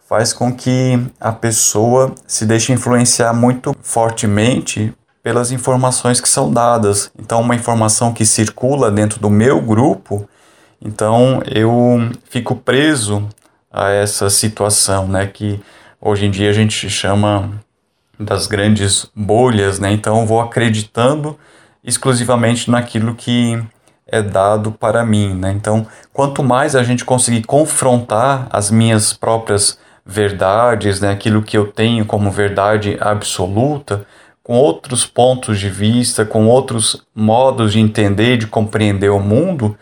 faz 0.08 0.32
com 0.32 0.54
que 0.54 0.98
a 1.20 1.32
pessoa 1.32 2.14
se 2.26 2.46
deixe 2.46 2.72
influenciar 2.72 3.32
muito 3.34 3.74
fortemente 3.82 4.92
pelas 5.22 5.52
informações 5.52 6.20
que 6.20 6.28
são 6.28 6.52
dadas. 6.52 7.10
Então, 7.18 7.40
uma 7.40 7.54
informação 7.54 8.12
que 8.12 8.26
circula 8.26 8.90
dentro 8.90 9.20
do 9.20 9.30
meu 9.30 9.60
grupo, 9.60 10.28
então 10.80 11.42
eu 11.46 12.10
fico 12.28 12.56
preso 12.56 13.28
a 13.70 13.90
essa 13.90 14.28
situação, 14.28 15.06
né, 15.06 15.26
que 15.26 15.60
hoje 16.00 16.26
em 16.26 16.30
dia 16.30 16.50
a 16.50 16.52
gente 16.52 16.90
chama 16.90 17.50
das 18.18 18.46
grandes 18.46 19.10
bolhas, 19.14 19.78
né? 19.78 19.90
Então, 19.92 20.20
eu 20.20 20.26
vou 20.26 20.40
acreditando 20.40 21.38
exclusivamente 21.82 22.70
naquilo 22.70 23.14
que 23.14 23.60
é 24.06 24.22
dado 24.22 24.70
para 24.72 25.04
mim, 25.04 25.34
né? 25.34 25.52
Então, 25.52 25.86
quanto 26.12 26.42
mais 26.42 26.76
a 26.76 26.82
gente 26.82 27.04
conseguir 27.04 27.42
confrontar 27.44 28.46
as 28.50 28.70
minhas 28.70 29.12
próprias 29.12 29.78
verdades, 30.04 31.00
né, 31.00 31.10
aquilo 31.10 31.42
que 31.42 31.56
eu 31.56 31.66
tenho 31.66 32.04
como 32.04 32.30
verdade 32.30 32.96
absoluta, 33.00 34.04
com 34.42 34.54
outros 34.54 35.06
pontos 35.06 35.60
de 35.60 35.68
vista, 35.68 36.24
com 36.24 36.46
outros 36.46 37.04
modos 37.14 37.72
de 37.72 37.80
entender, 37.80 38.36
de 38.36 38.46
compreender 38.46 39.10
o 39.10 39.20
mundo, 39.20 39.76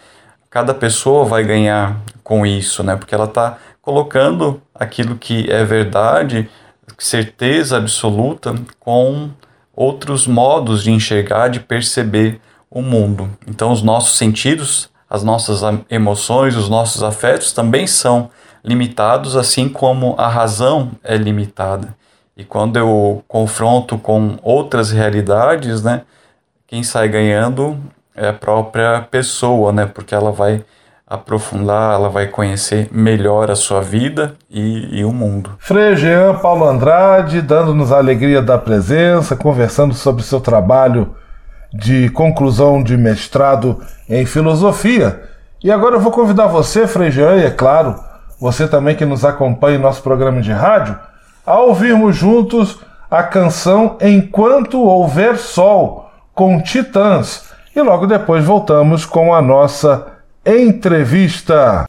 cada 0.51 0.75
pessoa 0.75 1.25
vai 1.25 1.45
ganhar 1.45 1.97
com 2.23 2.45
isso, 2.45 2.83
né? 2.83 2.97
Porque 2.97 3.15
ela 3.15 3.25
está 3.25 3.59
colocando 3.81 4.61
aquilo 4.75 5.17
que 5.17 5.51
é 5.51 5.65
verdade, 5.65 6.49
certeza 6.99 7.79
absoluta, 7.79 8.55
com 8.79 9.31
outros 9.75 10.27
modos 10.27 10.83
de 10.83 10.91
enxergar, 10.91 11.49
de 11.49 11.61
perceber 11.61 12.41
o 12.71 12.83
mundo. 12.83 13.31
Então, 13.49 13.73
os 13.73 13.83
nossos 13.83 14.19
sentidos, 14.19 14.91
as 15.09 15.23
nossas 15.23 15.63
emoções, 15.91 16.55
os 16.55 16.69
nossos 16.69 17.03
afetos 17.03 17.53
também 17.53 17.87
são 17.87 18.31
limitados, 18.63 19.37
assim 19.37 19.69
como 19.69 20.15
a 20.19 20.29
razão 20.29 20.91
é 21.03 21.17
limitada. 21.17 21.97
E 22.41 22.45
quando 22.45 22.79
eu 22.79 23.23
confronto 23.29 23.99
com 23.99 24.39
outras 24.43 24.91
realidades, 24.91 25.83
né, 25.83 26.01
quem 26.67 26.83
sai 26.83 27.07
ganhando 27.07 27.79
é 28.17 28.31
a 28.31 28.33
própria 28.33 29.03
pessoa, 29.11 29.71
né, 29.75 29.85
porque 29.85 30.15
ela 30.15 30.33
vai 30.33 30.65
aprofundar, 31.07 31.97
ela 31.97 32.09
vai 32.09 32.29
conhecer 32.29 32.89
melhor 32.91 33.51
a 33.51 33.55
sua 33.55 33.83
vida 33.83 34.37
e, 34.49 35.01
e 35.01 35.05
o 35.05 35.13
mundo. 35.13 35.51
Frei 35.59 35.95
Jean 35.97 36.37
Paulo 36.37 36.67
Andrade, 36.67 37.43
dando-nos 37.43 37.93
a 37.93 37.99
alegria 37.99 38.41
da 38.41 38.57
presença, 38.57 39.37
conversando 39.37 39.93
sobre 39.93 40.23
seu 40.23 40.41
trabalho 40.41 41.15
de 41.75 42.09
conclusão 42.09 42.83
de 42.83 42.97
mestrado 42.97 43.83
em 44.09 44.25
filosofia. 44.25 45.25
E 45.63 45.71
agora 45.71 45.97
eu 45.97 46.01
vou 46.01 46.11
convidar 46.11 46.47
você, 46.47 46.87
Frei 46.87 47.11
Jean, 47.11 47.37
e 47.37 47.45
é 47.45 47.51
claro, 47.51 48.01
você 48.41 48.67
também 48.67 48.97
que 48.97 49.05
nos 49.05 49.27
acompanha 49.27 49.77
em 49.77 49.83
nosso 49.83 50.03
programa 50.03 50.41
de 50.41 50.53
rádio, 50.53 50.99
a 51.51 51.59
ouvirmos 51.59 52.15
juntos 52.15 52.79
a 53.11 53.25
canção 53.25 53.97
Enquanto 54.01 54.81
Houver 54.81 55.37
Sol, 55.37 56.09
com 56.33 56.63
Titãs. 56.63 57.51
E 57.75 57.83
logo 57.83 58.07
depois 58.07 58.45
voltamos 58.45 59.05
com 59.05 59.35
a 59.35 59.43
nossa 59.43 60.07
entrevista. 60.47 61.87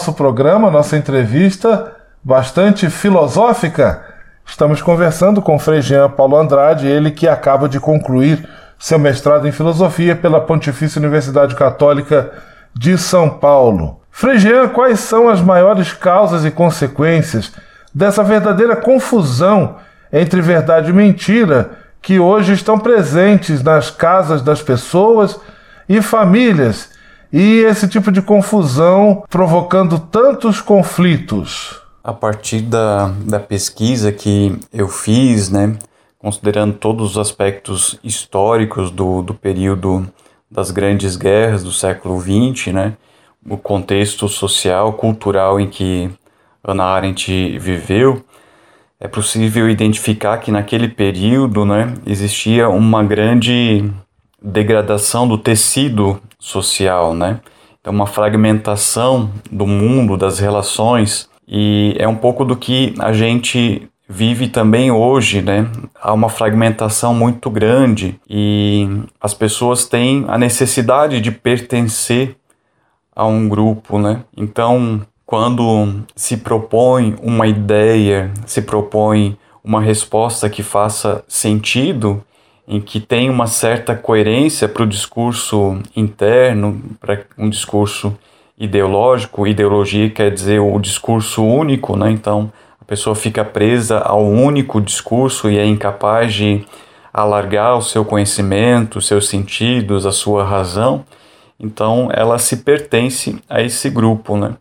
Nosso 0.00 0.14
programa, 0.14 0.70
nossa 0.70 0.96
entrevista, 0.96 1.92
bastante 2.24 2.88
filosófica. 2.88 4.02
Estamos 4.46 4.80
conversando 4.80 5.42
com 5.42 5.58
Frei 5.58 5.82
Jean 5.82 6.08
Paulo 6.08 6.38
Andrade, 6.38 6.86
ele 6.86 7.10
que 7.10 7.28
acaba 7.28 7.68
de 7.68 7.78
concluir 7.78 8.48
seu 8.78 8.98
mestrado 8.98 9.46
em 9.46 9.52
filosofia 9.52 10.16
pela 10.16 10.40
Pontifícia 10.40 10.98
Universidade 10.98 11.54
Católica 11.54 12.32
de 12.74 12.96
São 12.96 13.28
Paulo. 13.28 14.00
Frei 14.10 14.38
Jean, 14.38 14.68
quais 14.68 15.00
são 15.00 15.28
as 15.28 15.42
maiores 15.42 15.92
causas 15.92 16.46
e 16.46 16.50
consequências 16.50 17.52
dessa 17.94 18.24
verdadeira 18.24 18.76
confusão 18.76 19.76
entre 20.10 20.40
verdade 20.40 20.88
e 20.88 20.94
mentira 20.94 21.72
que 22.00 22.18
hoje 22.18 22.54
estão 22.54 22.78
presentes 22.78 23.62
nas 23.62 23.90
casas 23.90 24.40
das 24.40 24.62
pessoas 24.62 25.38
e 25.86 26.00
famílias? 26.00 26.88
E 27.32 27.60
esse 27.60 27.88
tipo 27.88 28.10
de 28.10 28.20
confusão 28.20 29.24
provocando 29.28 29.98
tantos 29.98 30.60
conflitos? 30.60 31.80
A 32.02 32.12
partir 32.12 32.62
da, 32.62 33.08
da 33.24 33.38
pesquisa 33.38 34.10
que 34.10 34.58
eu 34.72 34.88
fiz, 34.88 35.50
né, 35.50 35.76
considerando 36.18 36.74
todos 36.74 37.12
os 37.12 37.18
aspectos 37.18 37.98
históricos 38.02 38.90
do, 38.90 39.22
do 39.22 39.34
período 39.34 40.06
das 40.50 40.70
grandes 40.70 41.16
guerras 41.16 41.62
do 41.62 41.70
século 41.70 42.20
XX, 42.20 42.72
né, 42.72 42.94
o 43.48 43.56
contexto 43.56 44.28
social, 44.28 44.92
cultural 44.94 45.60
em 45.60 45.68
que 45.68 46.10
Ana 46.64 46.84
Arendt 46.84 47.58
viveu, 47.58 48.24
é 48.98 49.08
possível 49.08 49.70
identificar 49.70 50.36
que 50.38 50.50
naquele 50.50 50.88
período 50.88 51.64
né, 51.64 51.94
existia 52.04 52.68
uma 52.68 53.02
grande 53.02 53.90
degradação 54.42 55.26
do 55.26 55.38
tecido 55.38 56.20
social, 56.40 57.14
né? 57.14 57.38
Então, 57.80 57.92
uma 57.92 58.06
fragmentação 58.06 59.30
do 59.50 59.66
mundo, 59.66 60.16
das 60.16 60.40
relações, 60.40 61.28
e 61.46 61.94
é 61.98 62.08
um 62.08 62.16
pouco 62.16 62.44
do 62.44 62.56
que 62.56 62.94
a 62.98 63.12
gente 63.12 63.88
vive 64.08 64.48
também 64.48 64.90
hoje, 64.90 65.40
né? 65.40 65.70
Há 66.00 66.12
uma 66.12 66.28
fragmentação 66.28 67.14
muito 67.14 67.48
grande 67.48 68.20
e 68.28 68.88
as 69.20 69.34
pessoas 69.34 69.86
têm 69.86 70.24
a 70.26 70.36
necessidade 70.36 71.20
de 71.20 71.30
pertencer 71.30 72.36
a 73.14 73.24
um 73.24 73.48
grupo, 73.48 73.98
né? 73.98 74.24
Então, 74.36 75.00
quando 75.24 76.02
se 76.16 76.38
propõe 76.38 77.14
uma 77.22 77.46
ideia, 77.46 78.32
se 78.46 78.62
propõe 78.62 79.38
uma 79.62 79.80
resposta 79.80 80.50
que 80.50 80.62
faça 80.62 81.22
sentido, 81.28 82.24
em 82.70 82.80
que 82.80 83.00
tem 83.00 83.28
uma 83.28 83.48
certa 83.48 83.96
coerência 83.96 84.68
para 84.68 84.84
o 84.84 84.86
discurso 84.86 85.80
interno, 85.96 86.80
para 87.00 87.24
um 87.36 87.50
discurso 87.50 88.16
ideológico. 88.56 89.44
Ideologia 89.44 90.08
quer 90.08 90.30
dizer 90.32 90.60
o 90.60 90.78
discurso 90.78 91.44
único, 91.44 91.96
né? 91.96 92.12
Então 92.12 92.52
a 92.80 92.84
pessoa 92.84 93.16
fica 93.16 93.44
presa 93.44 93.98
ao 93.98 94.24
único 94.24 94.80
discurso 94.80 95.50
e 95.50 95.58
é 95.58 95.66
incapaz 95.66 96.32
de 96.32 96.64
alargar 97.12 97.76
o 97.76 97.82
seu 97.82 98.04
conhecimento, 98.04 99.00
os 99.00 99.06
seus 99.08 99.28
sentidos, 99.28 100.06
a 100.06 100.12
sua 100.12 100.44
razão. 100.44 101.04
Então 101.58 102.08
ela 102.12 102.38
se 102.38 102.58
pertence 102.58 103.36
a 103.48 103.60
esse 103.60 103.90
grupo, 103.90 104.36
né? 104.36 104.54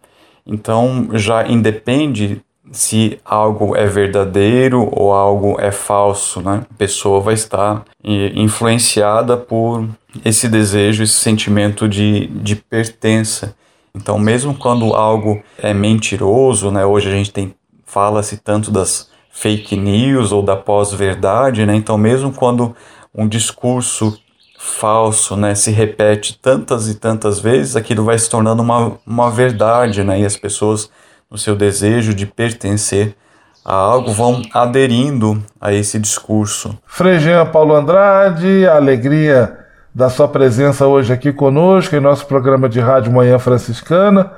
Então 0.47 1.09
já 1.13 1.47
independe 1.47 2.41
se 2.71 3.19
algo 3.25 3.75
é 3.75 3.85
verdadeiro 3.85 4.89
ou 4.91 5.13
algo 5.13 5.59
é 5.59 5.71
falso, 5.71 6.41
né? 6.41 6.65
A 6.69 6.77
pessoa 6.77 7.19
vai 7.19 7.33
estar 7.33 7.83
influenciada 8.03 9.35
por 9.35 9.87
esse 10.23 10.47
desejo, 10.47 11.03
esse 11.03 11.13
sentimento 11.13 11.87
de, 11.87 12.27
de 12.27 12.55
pertença. 12.55 13.55
Então, 13.95 14.19
mesmo 14.19 14.53
quando 14.55 14.93
algo 14.93 15.41
é 15.57 15.73
mentiroso, 15.73 16.71
né? 16.71 16.85
Hoje 16.85 17.07
a 17.07 17.11
gente 17.11 17.31
tem 17.31 17.53
fala-se 17.85 18.37
tanto 18.37 18.69
das 18.69 19.09
fake 19.31 19.75
news 19.75 20.31
ou 20.31 20.43
da 20.43 20.55
pós-verdade, 20.55 21.65
né? 21.65 21.75
Então, 21.75 21.97
mesmo 21.97 22.31
quando 22.31 22.75
um 23.13 23.27
discurso 23.27 24.19
falso, 24.59 25.37
né, 25.37 25.55
se 25.55 25.71
repete 25.71 26.37
tantas 26.37 26.89
e 26.89 26.95
tantas 26.95 27.39
vezes, 27.39 27.77
aquilo 27.77 28.03
vai 28.03 28.19
se 28.19 28.29
tornando 28.29 28.61
uma, 28.61 28.99
uma 29.07 29.31
verdade, 29.31 30.03
né? 30.03 30.19
E 30.19 30.25
as 30.25 30.35
pessoas 30.35 30.91
no 31.29 31.37
seu 31.37 31.55
desejo 31.55 32.13
de 32.13 32.25
pertencer 32.25 33.15
a 33.63 33.73
algo, 33.73 34.11
vão 34.11 34.41
aderindo 34.51 35.43
a 35.61 35.71
esse 35.71 35.99
discurso. 35.99 36.75
Frei 36.87 37.19
Jean 37.19 37.45
Paulo 37.45 37.75
Andrade, 37.75 38.65
a 38.65 38.75
alegria 38.75 39.55
da 39.93 40.09
sua 40.09 40.27
presença 40.27 40.87
hoje 40.87 41.13
aqui 41.13 41.31
conosco 41.31 41.95
em 41.95 41.99
nosso 41.99 42.25
programa 42.25 42.67
de 42.67 42.79
rádio 42.79 43.11
Manhã 43.11 43.37
Franciscana, 43.37 44.31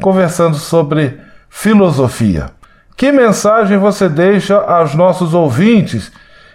conversando 0.00 0.56
sobre 0.56 1.18
filosofia. 1.48 2.50
Que 2.96 3.10
mensagem 3.10 3.76
você 3.76 4.08
deixa 4.08 4.56
aos 4.56 4.94
nossos 4.94 5.34
ouvintes 5.34 6.12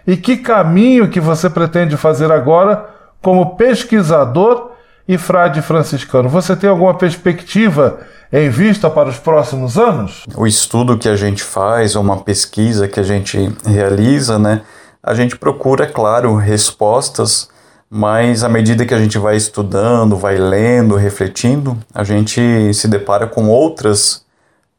e 0.07 0.15
que 0.15 0.37
caminho 0.37 1.09
que 1.09 1.19
você 1.19 1.49
pretende 1.49 1.97
fazer 1.97 2.31
agora 2.31 2.85
como 3.21 3.57
pesquisador 3.57 4.70
e 5.07 5.17
frade 5.17 5.61
franciscano? 5.61 6.29
Você 6.29 6.55
tem 6.55 6.69
alguma 6.69 6.93
perspectiva 6.93 7.99
em 8.31 8.49
vista 8.49 8.89
para 8.89 9.09
os 9.09 9.17
próximos 9.17 9.77
anos? 9.77 10.23
O 10.35 10.47
estudo 10.47 10.97
que 10.97 11.09
a 11.09 11.15
gente 11.15 11.43
faz, 11.43 11.95
ou 11.95 12.01
uma 12.01 12.17
pesquisa 12.17 12.87
que 12.87 12.99
a 12.99 13.03
gente 13.03 13.53
realiza, 13.65 14.39
né, 14.39 14.61
a 15.03 15.13
gente 15.13 15.35
procura, 15.35 15.87
claro, 15.87 16.35
respostas, 16.35 17.49
mas 17.89 18.43
à 18.43 18.47
medida 18.47 18.85
que 18.85 18.93
a 18.93 18.99
gente 18.99 19.17
vai 19.17 19.35
estudando, 19.35 20.15
vai 20.15 20.37
lendo, 20.37 20.95
refletindo, 20.95 21.77
a 21.93 22.03
gente 22.03 22.73
se 22.73 22.87
depara 22.87 23.27
com 23.27 23.49
outras 23.49 24.23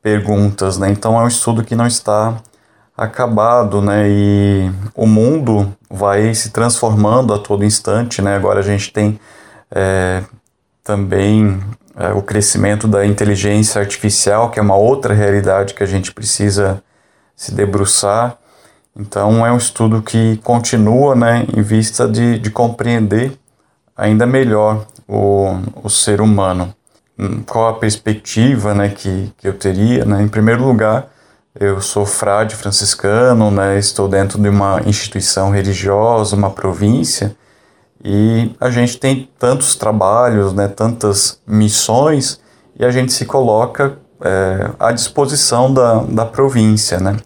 perguntas, 0.01 0.79
né? 0.79 0.91
Então 0.91 1.20
é 1.20 1.25
um 1.25 1.29
estudo 1.29 1.62
que 1.62 1.77
não 1.77 1.87
está 1.87 2.37
acabado, 2.97 3.83
né? 3.83 4.09
E 4.09 4.70
o 4.95 5.07
mundo 5.07 5.73
vai 5.91 6.33
se 6.35 6.51
transformando 6.51 7.35
a 7.35 7.39
todo 7.39 7.64
instante, 7.64 8.23
né? 8.23 8.35
Agora 8.35 8.61
a 8.61 8.62
gente 8.62 8.93
tem 8.93 9.20
é, 9.75 10.23
também 10.85 11.61
é, 11.97 12.09
o 12.12 12.23
crescimento 12.23 12.87
da 12.87 13.05
inteligência 13.05 13.81
artificial, 13.81 14.51
que 14.51 14.59
é 14.59 14.62
uma 14.62 14.77
outra 14.77 15.14
realidade 15.14 15.75
que 15.75 15.83
a 15.83 15.87
gente 15.87 16.12
precisa 16.12 16.83
se 17.35 17.55
debruçar. 17.55 18.37
Então, 18.97 19.47
é 19.47 19.51
um 19.51 19.57
estudo 19.57 20.03
que 20.03 20.37
continua 20.39 21.14
né, 21.14 21.47
em 21.57 21.62
vista 21.62 22.07
de, 22.07 22.39
de 22.39 22.51
compreender 22.51 23.39
ainda 23.97 24.27
melhor 24.27 24.87
o, 25.09 25.59
o 25.83 25.89
ser 25.89 26.20
humano. 26.20 26.75
Hum, 27.18 27.43
qual 27.43 27.68
a 27.68 27.79
perspectiva 27.79 28.75
né, 28.75 28.89
que, 28.91 29.33
que 29.39 29.49
eu 29.49 29.55
teria? 29.55 30.05
Né? 30.05 30.23
Em 30.23 30.29
primeiro 30.29 30.64
lugar, 30.64 31.09
eu 31.59 31.81
sou 31.81 32.07
frade 32.07 32.57
franciscano, 32.57 33.51
né, 33.51 33.79
estou 33.79 34.09
dentro 34.09 34.41
de 34.41 34.49
uma 34.49 34.81
instituição 34.87 35.51
religiosa, 35.51 36.35
uma 36.35 36.51
província, 36.51 37.37
E 38.05 38.55
a 38.61 38.68
gente 38.70 38.98
tem 38.98 39.28
tantos 39.38 39.76
trabalhos, 39.76 40.53
né, 40.53 40.66
tantas 40.68 41.40
missões, 41.46 42.40
e 42.78 42.84
a 42.84 42.90
gente 42.90 43.12
se 43.12 43.24
coloca 43.24 43.96
é, 44.20 44.70
à 44.78 44.92
disposição 44.92 45.72
da, 45.72 46.03
da 46.03 46.26
província. 46.26 46.98
Né? 46.98 47.16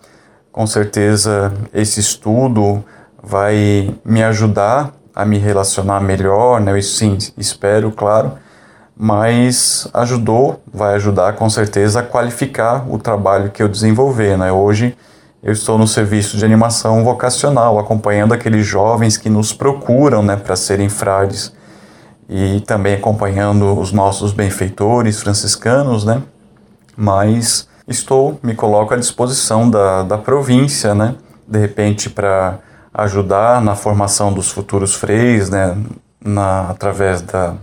Com 0.53 0.67
certeza, 0.67 1.53
esse 1.73 2.01
estudo 2.01 2.85
vai 3.23 3.95
me 4.05 4.23
ajudar 4.23 4.93
a 5.15 5.25
me 5.25 5.39
relacionar 5.39 6.01
melhor, 6.01 6.61
né? 6.61 6.79
Isso 6.79 6.99
sim, 6.99 7.17
espero, 7.39 7.91
claro, 7.91 8.33
mas 8.95 9.89
ajudou, 9.95 10.63
vai 10.73 10.95
ajudar 10.95 11.33
com 11.35 11.49
certeza 11.49 12.01
a 12.01 12.03
qualificar 12.03 12.87
o 12.91 12.99
trabalho 12.99 13.51
que 13.51 13.63
eu 13.63 13.69
desenvolver, 13.69 14.37
né? 14.37 14.53
Hoje 14.53 14.95
eu 15.43 15.53
estou 15.53 15.79
no 15.79 15.87
serviço 15.87 16.37
de 16.37 16.45
animação 16.45 17.05
vocacional, 17.05 17.79
acompanhando 17.79 18.35
aqueles 18.35 18.67
jovens 18.67 19.17
que 19.17 19.29
nos 19.29 19.53
procuram, 19.53 20.23
né, 20.23 20.37
para 20.37 20.57
serem 20.57 20.89
frades 20.89 21.53
e 22.29 22.61
também 22.63 22.95
acompanhando 22.95 23.79
os 23.79 23.93
nossos 23.93 24.33
benfeitores 24.33 25.21
franciscanos, 25.21 26.05
né? 26.05 26.23
Mas 26.97 27.69
estou, 27.87 28.39
me 28.43 28.55
coloco 28.55 28.95
à 28.95 28.97
disposição 28.97 29.71
da, 29.71 30.03
da 30.03 30.19
província, 30.19 30.95
né? 30.95 31.15
De 31.47 31.59
repente 31.59 32.11
para 32.11 32.59
ajudar 32.93 33.61
na 33.61 33.77
formação 33.77 34.33
dos 34.33 34.51
futuros 34.51 34.95
freis, 34.95 35.51
né, 35.51 35.77
na, 36.19 36.71
através 36.71 37.21
da, 37.21 37.55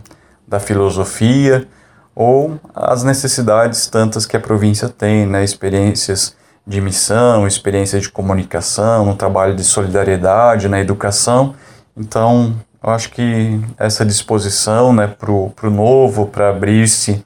da 0.48 0.60
filosofia, 0.60 1.68
ou 2.16 2.60
as 2.74 3.04
necessidades 3.04 3.88
tantas 3.88 4.28
que 4.28 4.38
a 4.38 4.40
província 4.40 4.88
tem, 4.88 5.26
né, 5.26 5.44
experiências 5.44 6.36
de 6.66 6.80
missão, 6.80 7.46
experiências 7.46 8.04
de 8.04 8.10
comunicação, 8.10 9.10
um 9.10 9.16
trabalho 9.16 9.56
de 9.56 9.64
solidariedade 9.64 10.70
na 10.70 10.80
educação. 10.80 11.56
Então, 11.96 12.56
eu 12.82 12.90
acho 12.90 13.12
que 13.12 13.60
essa 13.78 14.06
disposição 14.06 14.94
né, 14.94 15.08
para 15.08 15.32
o 15.32 15.70
novo, 15.70 16.28
para 16.28 16.50
abrir-se 16.50 17.26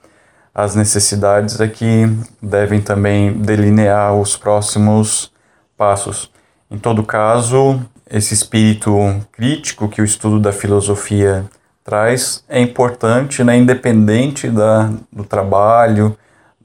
às 0.54 0.76
necessidades, 0.76 1.60
é 1.60 1.68
que 1.68 2.06
devem 2.42 2.82
também 2.82 3.34
delinear 3.34 4.16
os 4.16 4.36
próximos 4.36 5.32
passos. 5.78 6.32
Em 6.70 6.78
todo 6.78 7.04
caso, 7.04 7.80
esse 8.10 8.34
espírito 8.34 8.94
crítico 9.32 9.88
que 9.88 10.02
o 10.02 10.06
estudo 10.06 10.40
da 10.40 10.52
filosofia 10.52 11.46
traz 11.84 12.44
é 12.50 12.60
importante, 12.60 13.44
né, 13.44 13.56
independente 13.56 14.50
da, 14.50 14.90
do 15.12 15.24
trabalho, 15.24 16.18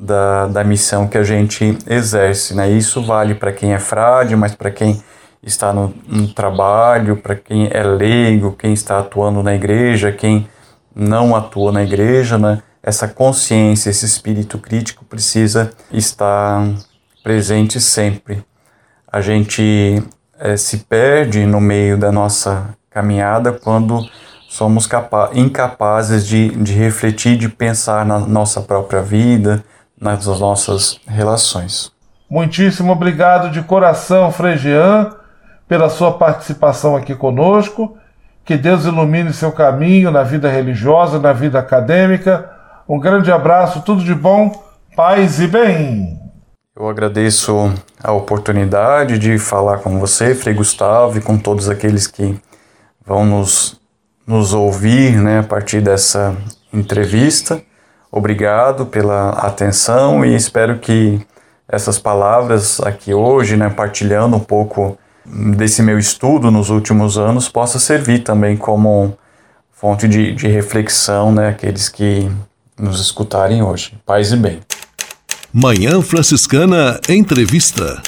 da, 0.03 0.49
da 0.49 0.65
missão 0.65 1.07
que 1.07 1.17
a 1.17 1.23
gente 1.23 1.79
exerce. 1.87 2.55
Né? 2.55 2.69
Isso 2.71 3.01
vale 3.03 3.37
para 3.37 3.53
quem 3.53 3.73
é 3.73 3.79
frade, 3.79 4.35
mas 4.35 4.53
para 4.55 4.71
quem 4.71 5.01
está 5.41 5.73
no, 5.73 5.95
no 6.09 6.29
trabalho, 6.35 7.17
para 7.17 7.37
quem 7.37 7.69
é 7.71 7.83
leigo, 7.85 8.57
quem 8.59 8.73
está 8.73 8.99
atuando 8.99 9.43
na 9.43 9.55
igreja, 9.55 10.11
quem 10.11 10.49
não 10.95 11.37
atua 11.37 11.71
na 11.71 11.83
igreja, 11.83 12.37
né? 12.37 12.61
essa 12.83 13.07
consciência, 13.07 13.91
esse 13.91 14.05
espírito 14.05 14.59
crítico 14.59 15.05
precisa 15.05 15.71
estar 15.93 16.69
presente 17.23 17.81
sempre. 17.81 18.45
A 19.11 19.21
gente 19.21 20.03
é, 20.39 20.57
se 20.57 20.79
perde 20.79 21.47
no 21.47 21.61
meio 21.61 21.97
da 21.97 22.11
nossa 22.11 22.75
caminhada 22.91 23.53
quando 23.53 24.05
somos 24.49 24.89
incapazes 25.33 26.27
de, 26.27 26.49
de 26.51 26.73
refletir, 26.73 27.37
de 27.37 27.49
pensar 27.49 28.05
na 28.05 28.19
nossa 28.19 28.61
própria 28.61 29.01
vida, 29.01 29.65
nas 30.03 30.27
nossas 30.27 31.01
relações. 31.07 31.93
Muitíssimo 32.29 32.91
obrigado 32.91 33.51
de 33.51 33.63
coração, 33.63 34.33
Frei 34.33 34.57
Jean, 34.57 35.15
pela 35.69 35.89
sua 35.89 36.13
participação 36.13 36.97
aqui 36.97 37.15
conosco. 37.15 37.97
Que 38.45 38.57
Deus 38.57 38.85
ilumine 38.85 39.33
seu 39.33 39.53
caminho 39.53 40.11
na 40.11 40.25
vida 40.25 40.51
religiosa, 40.51 41.21
na 41.21 41.33
vida 41.33 41.61
acadêmica. 41.61 42.51
Um 42.89 42.99
grande 42.99 43.31
abraço, 43.31 43.83
tudo 43.83 44.03
de 44.03 44.15
bom, 44.15 44.51
paz 44.97 45.39
e 45.39 45.47
bem. 45.47 46.19
Eu 46.75 46.89
agradeço 46.89 47.73
a 48.03 48.13
oportunidade 48.13 49.19
de 49.19 49.39
falar 49.39 49.79
com 49.79 50.01
você, 50.01 50.35
Frei 50.35 50.55
Gustavo, 50.55 51.19
e 51.19 51.21
com 51.21 51.39
todos 51.39 51.69
aqueles 51.69 52.09
que 52.09 52.37
vão 53.07 53.25
nos, 53.25 53.81
nos 54.27 54.53
ouvir 54.53 55.17
né, 55.17 55.41
a 55.41 55.45
partir 55.45 55.81
dessa 55.81 56.37
entrevista. 56.73 57.63
Obrigado 58.15 58.85
pela 58.85 59.31
atenção 59.31 60.23
e 60.23 60.37
espero 60.37 60.79
que 60.79 61.19
essas 61.67 61.99
palavras 61.99 62.79
aqui 62.83 63.15
hoje, 63.15 63.57
né, 63.57 63.71
partilhando 63.71 64.37
um 64.37 64.41
pouco 64.41 64.99
desse 65.25 65.83
meu 65.83 65.99
estudo 65.99 66.51
nos 66.51 66.69
últimos 66.69 67.17
anos, 67.17 67.49
possa 67.49 67.79
servir 67.79 68.19
também 68.19 68.55
como 68.55 69.17
fonte 69.73 70.07
de, 70.07 70.35
de 70.35 70.47
reflexão, 70.47 71.33
né, 71.33 71.49
aqueles 71.49 71.89
que 71.89 72.31
nos 72.79 73.01
escutarem 73.01 73.63
hoje. 73.63 73.95
Paz 74.05 74.31
e 74.31 74.37
bem. 74.37 74.61
Manhã 75.51 76.03
Franciscana 76.03 77.01
Entrevista. 77.09 78.03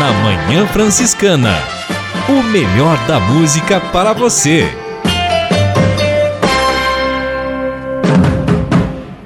Na 0.00 0.12
Manhã 0.22 0.66
Franciscana, 0.66 1.73
o 2.28 2.42
melhor 2.42 2.96
da 3.06 3.20
música 3.20 3.80
para 3.80 4.12
você. 4.12 4.66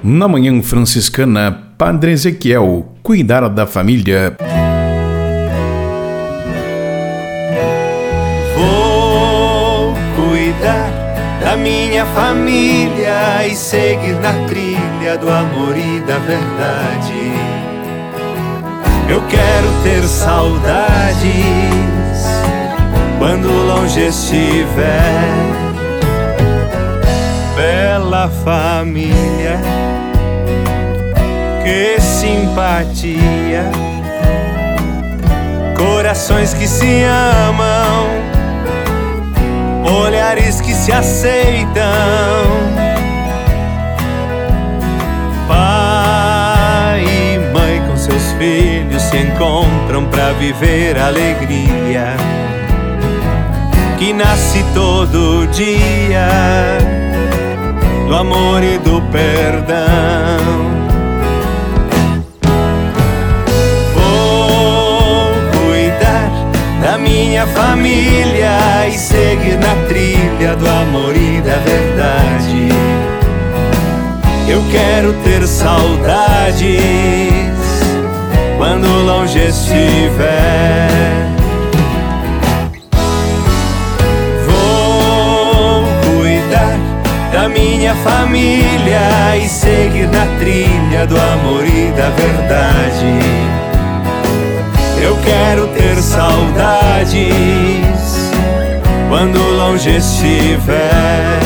Na 0.03 0.27
Manhã 0.27 0.61
Franciscana, 0.63 1.73
Padre 1.77 2.13
Ezequiel, 2.13 2.93
cuidar 3.03 3.49
da 3.49 3.67
família. 3.67 4.37
da 11.41 11.57
minha 11.57 12.05
família 12.07 13.47
e 13.47 13.55
seguir 13.55 14.15
na 14.21 14.33
trilha 14.47 15.17
do 15.19 15.31
amor 15.31 15.75
e 15.77 16.01
da 16.01 16.19
verdade. 16.19 17.33
Eu 19.09 19.23
quero 19.29 19.83
ter 19.83 20.03
saudades 20.07 21.98
quando 23.19 23.49
longe 23.49 24.01
estiver. 24.01 25.13
Bela 27.57 28.31
família, 28.45 29.59
que 31.65 32.01
simpatia, 32.01 33.65
corações 35.77 36.55
que 36.55 36.69
se 36.69 37.03
amam 37.03 38.29
olhares 39.89 40.61
que 40.61 40.73
se 40.73 40.93
aceitam. 40.93 41.83
Pai 45.49 47.05
e 47.05 47.39
mãe 47.53 47.83
com 47.89 47.97
seus 47.97 48.33
filhos 48.33 49.03
se 49.03 49.17
encontram 49.17 50.05
para 50.07 50.33
viver 50.33 50.99
alegria 50.99 52.38
que 53.99 54.13
nasce 54.13 54.65
todo 54.75 55.47
dia 55.49 56.29
do 58.07 58.15
amor 58.15 58.63
e 58.63 58.79
do 58.79 59.03
perdão. 59.11 60.79
da 66.81 66.97
minha 66.97 67.47
família 67.49 68.89
e 68.89 68.93
seguir 68.93 69.59
na 69.59 69.75
trilha 69.89 70.57
do 70.57 70.67
amor 70.69 71.15
e 71.15 71.41
da 71.41 71.57
verdade. 71.57 72.69
Eu 74.49 74.63
quero 74.71 75.13
ter 75.25 75.47
saudades 75.47 76.63
quando 78.57 78.87
longe 79.05 79.39
estiver. 79.41 80.79
Da 87.39 87.49
minha 87.49 87.95
família 87.95 89.37
e 89.41 89.49
seguir 89.49 90.09
na 90.09 90.27
trilha 90.41 91.07
do 91.07 91.17
amor 91.17 91.65
e 91.65 91.93
da 91.93 92.11
verdade. 92.11 93.21
Eu 95.01 95.17
quero 95.19 95.69
ter 95.69 96.03
saudades 96.03 97.23
quando 99.09 99.39
longe 99.57 99.99
estiver. 99.99 101.39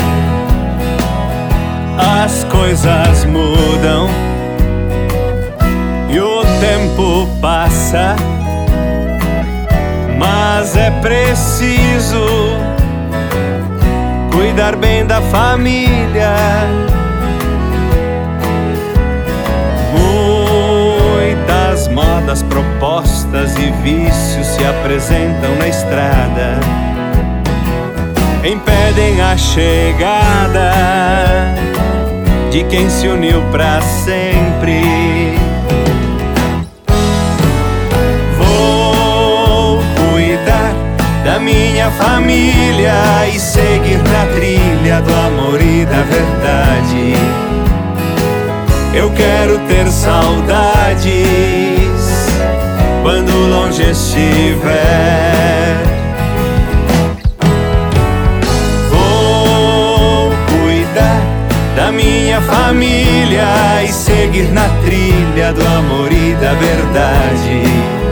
As 1.95 2.43
coisas 2.45 3.25
mudam 3.25 4.09
e 6.09 6.19
o 6.19 6.41
tempo 6.59 7.29
passa, 7.39 8.15
mas 10.17 10.75
é 10.75 10.89
preciso 10.89 12.25
cuidar 14.53 14.75
bem 14.75 15.03
da 15.03 15.19
família. 15.19 16.35
Muitas 19.91 21.87
modas 21.87 22.43
propostas 22.43 23.55
e 23.57 23.71
vícios 23.81 24.45
se 24.45 24.63
apresentam 24.63 25.55
na 25.55 25.67
estrada, 25.67 26.59
impedem 28.43 29.21
a 29.21 29.35
chegada 29.35 30.71
de 32.51 32.63
quem 32.65 32.87
se 32.91 33.07
uniu 33.07 33.41
para 33.51 33.81
sempre. 33.81 34.92
Minha 41.43 41.91
família 41.91 43.27
e 43.27 43.39
seguir 43.39 43.97
na 43.97 44.25
trilha 44.33 45.01
do 45.01 45.13
amor 45.13 45.61
e 45.61 45.85
da 45.85 46.03
verdade. 46.03 47.13
Eu 48.93 49.11
quero 49.11 49.59
ter 49.67 49.87
saudades 49.91 51.13
quando 53.01 53.31
longe 53.49 53.83
estiver. 53.91 54.63
Vou 58.89 60.31
cuidar 60.47 61.21
da 61.75 61.91
minha 61.91 62.39
família 62.41 63.83
e 63.83 63.89
seguir 63.89 64.49
na 64.53 64.69
trilha 64.85 65.51
do 65.51 65.65
amor 65.65 66.11
e 66.11 66.35
da 66.35 66.53
verdade. 66.53 68.02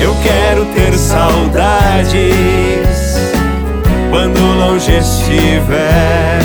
Eu 0.00 0.14
quero 0.22 0.64
ter 0.66 0.92
saudades 0.96 2.34
quando 4.10 4.40
longe 4.40 4.96
estiver. 4.96 6.38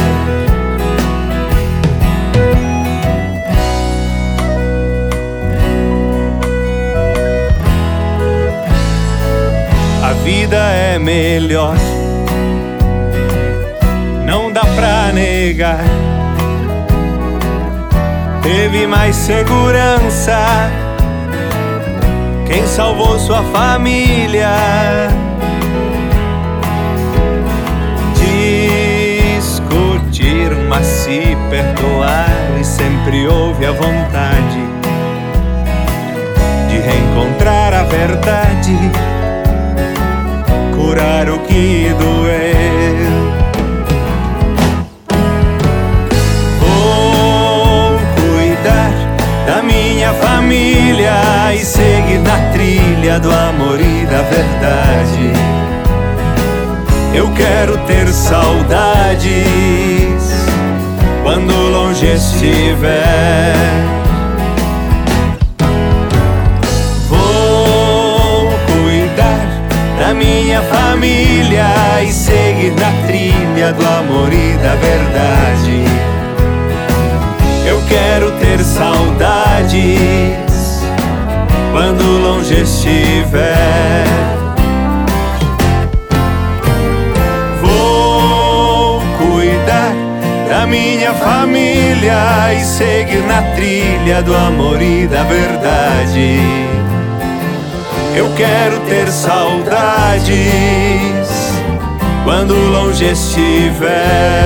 A 10.04 10.14
vida 10.24 10.58
é 10.58 10.97
melhor, 10.97 11.76
não 14.26 14.51
dá 14.51 14.66
pra 14.66 15.12
negar. 15.14 15.84
Teve 18.41 18.88
mais 18.88 19.16
segurança 19.16 20.82
quem 22.54 22.68
salvou 22.68 23.18
sua 23.18 23.41
família. 23.45 24.51
Discutir, 29.36 30.51
mas 30.70 30.86
se 30.86 31.36
perdoar, 31.49 32.30
e 32.60 32.64
sempre 32.64 33.28
houve 33.28 33.66
a 33.66 33.72
vontade 33.72 34.62
de 36.70 36.78
reencontrar 36.78 37.74
a 37.74 37.84
verdade, 37.86 38.78
curar 40.76 41.28
o 41.30 41.39
que 41.39 41.88
doeu. 41.97 42.72
Minha 49.84 50.13
família 50.13 51.53
e 51.53 51.59
seguir 51.59 52.19
na 52.19 52.51
trilha 52.51 53.19
do 53.19 53.29
amor 53.29 53.79
e 53.79 54.05
da 54.05 54.21
verdade. 54.21 55.34
Eu 57.13 57.29
quero 57.34 57.77
ter 57.79 58.07
saudades 58.07 59.34
quando 61.21 61.53
longe 61.53 62.05
estiver. 62.05 63.53
Vou 67.09 68.49
cuidar 68.65 69.47
da 69.99 70.13
minha 70.13 70.61
família 70.61 71.67
e 72.01 72.11
seguir 72.11 72.71
na 72.71 72.91
trilha 73.05 73.73
do 73.73 73.86
amor 73.86 74.31
e 74.31 74.57
da 74.57 74.75
verdade. 74.75 76.22
Eu 77.66 77.82
quero 77.88 78.32
ter 78.39 78.59
saudades 78.64 79.93
quando 81.72 82.03
longe 82.03 82.61
estiver. 82.61 84.03
Vou 87.61 89.01
cuidar 89.18 89.93
da 90.49 90.68
minha 90.68 91.14
família 91.14 92.53
e 92.53 92.66
seguir 92.66 93.24
na 93.24 93.41
trilha 93.55 94.22
do 94.22 94.36
amor 94.36 94.82
e 94.82 95.07
da 95.07 95.24
verdade. 95.24 96.39
Eu 98.14 98.30
quero 98.36 98.80
ter 98.82 99.07
saudades 99.07 100.38
quando 102.26 102.53
longe 102.53 103.05
estiver. 103.05 104.43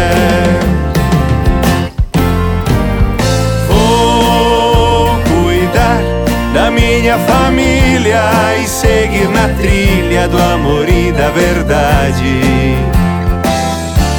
Da 6.58 6.72
minha 6.72 7.20
família 7.20 8.24
e 8.60 8.68
seguir 8.68 9.30
na 9.30 9.48
trilha 9.50 10.28
do 10.28 10.42
amor 10.42 10.90
e 10.90 11.12
da 11.12 11.30
verdade. 11.30 12.76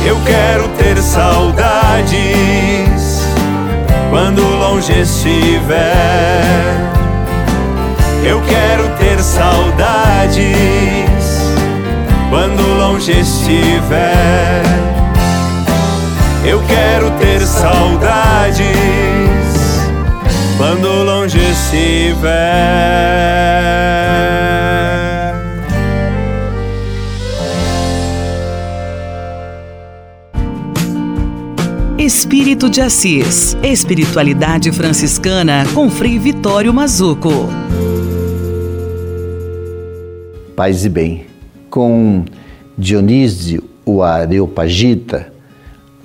Eu 0.06 0.16
quero 0.24 0.68
ter 0.78 0.98
saudades 0.98 2.14
quando 4.08 4.40
longe 4.40 5.00
estiver. 5.00 6.76
Eu 8.22 8.40
quero 8.42 8.88
ter 8.98 9.18
saudades 9.20 10.46
quando 12.30 12.62
longe 12.78 13.18
estiver. 13.18 14.62
Eu 16.44 16.62
quero 16.68 17.10
ter 17.18 17.40
saudades 17.40 19.07
quando 20.58 20.88
longe 21.04 21.38
estiver. 21.38 22.28
Espírito 31.96 32.68
de 32.68 32.80
Assis. 32.80 33.56
Espiritualidade 33.62 34.72
franciscana 34.72 35.64
com 35.72 35.88
Frei 35.88 36.18
Vitório 36.18 36.74
Mazuco. 36.74 37.30
Paz 40.56 40.84
e 40.84 40.88
bem. 40.88 41.26
Com 41.70 42.24
Dionísio, 42.76 43.62
o 43.84 44.02
Areopagita, 44.02 45.32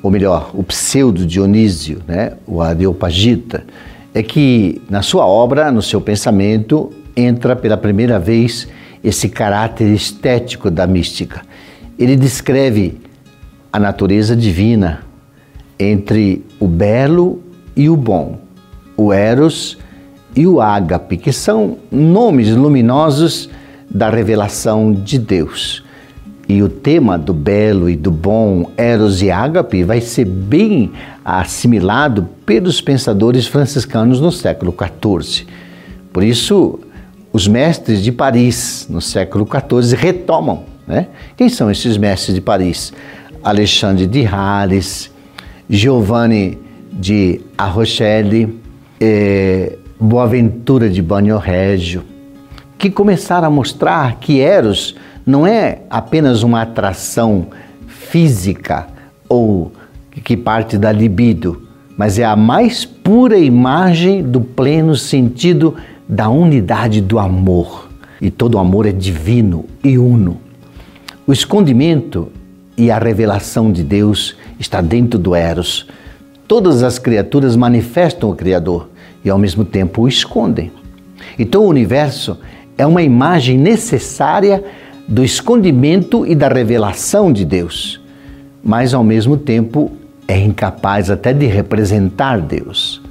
ou 0.03 0.11
melhor, 0.11 0.51
o 0.53 0.63
pseudo 0.63 1.25
Dionísio, 1.25 2.03
né? 2.07 2.33
o 2.45 2.61
Areopagita, 2.61 3.65
é 4.13 4.21
que 4.21 4.81
na 4.89 5.01
sua 5.01 5.25
obra, 5.25 5.71
no 5.71 5.81
seu 5.81 5.99
pensamento, 5.99 6.91
entra 7.15 7.55
pela 7.55 7.77
primeira 7.77 8.19
vez 8.19 8.67
esse 9.03 9.27
caráter 9.27 9.91
estético 9.91 10.69
da 10.69 10.87
mística. 10.87 11.41
Ele 11.97 12.15
descreve 12.15 13.01
a 13.71 13.79
natureza 13.79 14.35
divina 14.35 15.03
entre 15.79 16.45
o 16.59 16.67
belo 16.67 17.41
e 17.75 17.89
o 17.89 17.95
bom, 17.95 18.39
o 18.95 19.11
eros 19.11 19.77
e 20.35 20.47
o 20.47 20.61
ágape, 20.61 21.17
que 21.17 21.31
são 21.31 21.77
nomes 21.91 22.49
luminosos 22.49 23.49
da 23.89 24.09
revelação 24.09 24.91
de 24.91 25.19
Deus. 25.19 25.82
E 26.47 26.61
o 26.61 26.67
tema 26.67 27.17
do 27.17 27.33
belo 27.33 27.89
e 27.89 27.95
do 27.95 28.11
bom, 28.11 28.69
Eros 28.75 29.21
e 29.21 29.31
Ágape, 29.31 29.83
vai 29.83 30.01
ser 30.01 30.25
bem 30.25 30.91
assimilado 31.23 32.27
pelos 32.45 32.81
pensadores 32.81 33.47
franciscanos 33.47 34.19
no 34.19 34.31
século 34.31 34.73
XIV. 34.73 35.47
Por 36.11 36.21
isso, 36.21 36.79
os 37.31 37.47
mestres 37.47 38.03
de 38.03 38.11
Paris, 38.11 38.87
no 38.89 39.01
século 39.01 39.47
XIV, 39.47 39.95
retomam. 39.95 40.63
Né? 40.85 41.07
Quem 41.37 41.47
são 41.47 41.71
esses 41.71 41.97
mestres 41.97 42.35
de 42.35 42.41
Paris? 42.41 42.91
Alexandre 43.43 44.05
de 44.05 44.25
Hares, 44.25 45.11
Giovanni 45.69 46.59
de 46.91 47.41
Arrochelle, 47.57 48.61
eh, 48.99 49.77
Boaventura 49.99 50.89
de 50.89 51.01
Banho 51.01 51.37
Régio, 51.37 52.03
que 52.77 52.89
começaram 52.89 53.47
a 53.47 53.49
mostrar 53.49 54.17
que 54.19 54.39
Eros 54.39 54.95
não 55.25 55.47
é 55.47 55.81
apenas 55.89 56.43
uma 56.43 56.61
atração 56.61 57.47
física 57.87 58.87
ou 59.29 59.71
que 60.23 60.37
parte 60.37 60.77
da 60.77 60.91
libido, 60.91 61.63
mas 61.97 62.19
é 62.19 62.25
a 62.25 62.35
mais 62.35 62.85
pura 62.85 63.37
imagem 63.37 64.21
do 64.21 64.41
pleno 64.41 64.95
sentido 64.95 65.75
da 66.07 66.29
unidade 66.29 67.01
do 67.01 67.19
amor. 67.19 67.89
E 68.21 68.29
todo 68.29 68.57
amor 68.57 68.85
é 68.85 68.91
divino 68.91 69.65
e 69.83 69.97
uno. 69.97 70.39
O 71.25 71.33
escondimento 71.33 72.31
e 72.77 72.91
a 72.91 72.97
revelação 72.97 73.71
de 73.71 73.83
Deus 73.83 74.35
está 74.59 74.81
dentro 74.81 75.19
do 75.19 75.35
Eros. 75.35 75.87
Todas 76.47 76.83
as 76.83 76.99
criaturas 76.99 77.55
manifestam 77.55 78.29
o 78.29 78.35
Criador 78.35 78.89
e 79.23 79.29
ao 79.29 79.37
mesmo 79.37 79.63
tempo 79.63 80.03
o 80.03 80.07
escondem. 80.07 80.71
Então 81.37 81.63
o 81.63 81.69
universo 81.69 82.37
é 82.77 82.85
uma 82.85 83.01
imagem 83.01 83.57
necessária 83.57 84.63
do 85.07 85.23
escondimento 85.23 86.25
e 86.25 86.35
da 86.35 86.47
revelação 86.47 87.31
de 87.31 87.45
Deus, 87.45 88.01
mas 88.63 88.93
ao 88.93 89.03
mesmo 89.03 89.37
tempo 89.37 89.91
é 90.27 90.39
incapaz 90.39 91.09
até 91.09 91.33
de 91.33 91.45
representar 91.45 92.39
Deus. 92.39 93.01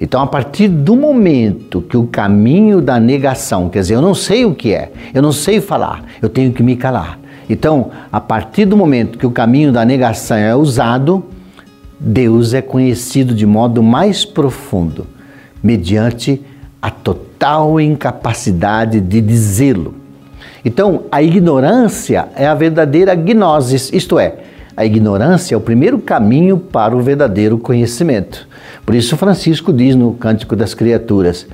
Então, 0.00 0.20
a 0.20 0.26
partir 0.26 0.66
do 0.66 0.96
momento 0.96 1.80
que 1.80 1.96
o 1.96 2.06
caminho 2.06 2.80
da 2.80 2.98
negação, 2.98 3.68
quer 3.68 3.80
dizer, 3.80 3.94
eu 3.94 4.02
não 4.02 4.14
sei 4.14 4.44
o 4.44 4.54
que 4.54 4.74
é, 4.74 4.90
eu 5.14 5.22
não 5.22 5.30
sei 5.30 5.60
falar, 5.60 6.04
eu 6.20 6.28
tenho 6.28 6.52
que 6.52 6.62
me 6.62 6.74
calar. 6.74 7.20
Então, 7.48 7.90
a 8.10 8.20
partir 8.20 8.64
do 8.64 8.76
momento 8.76 9.18
que 9.18 9.26
o 9.26 9.30
caminho 9.30 9.70
da 9.70 9.84
negação 9.84 10.36
é 10.36 10.56
usado, 10.56 11.24
Deus 12.00 12.52
é 12.52 12.60
conhecido 12.60 13.32
de 13.32 13.46
modo 13.46 13.80
mais 13.80 14.24
profundo, 14.24 15.06
mediante 15.62 16.42
a 16.80 16.90
total 16.90 17.80
incapacidade 17.80 19.00
de 19.00 19.20
dizê-lo. 19.20 20.01
Então, 20.64 21.04
a 21.10 21.22
ignorância 21.22 22.28
é 22.36 22.46
a 22.46 22.54
verdadeira 22.54 23.14
gnosis, 23.14 23.92
isto 23.92 24.18
é, 24.18 24.36
a 24.76 24.86
ignorância 24.86 25.54
é 25.54 25.58
o 25.58 25.60
primeiro 25.60 25.98
caminho 25.98 26.56
para 26.56 26.96
o 26.96 27.02
verdadeiro 27.02 27.58
conhecimento. 27.58 28.48
Por 28.86 28.94
isso, 28.94 29.16
Francisco 29.16 29.72
diz 29.72 29.94
no 29.94 30.14
Cântico 30.14 30.56
das 30.56 30.72
Criaturas: 30.72 31.46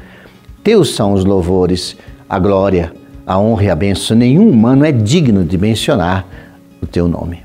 Teus 0.62 0.94
são 0.94 1.12
os 1.12 1.24
louvores, 1.24 1.96
a 2.28 2.38
glória, 2.38 2.92
a 3.26 3.38
honra 3.38 3.64
e 3.64 3.70
a 3.70 3.74
bênção. 3.74 4.16
Nenhum 4.16 4.48
humano 4.48 4.84
é 4.84 4.92
digno 4.92 5.44
de 5.44 5.58
mencionar 5.58 6.26
o 6.80 6.86
teu 6.86 7.08
nome. 7.08 7.42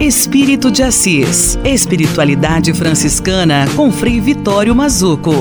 Espírito 0.00 0.70
de 0.70 0.82
Assis. 0.82 1.58
Espiritualidade 1.64 2.72
franciscana 2.72 3.66
com 3.76 3.90
Frei 3.90 4.20
Vitório 4.20 4.74
Mazuco. 4.74 5.32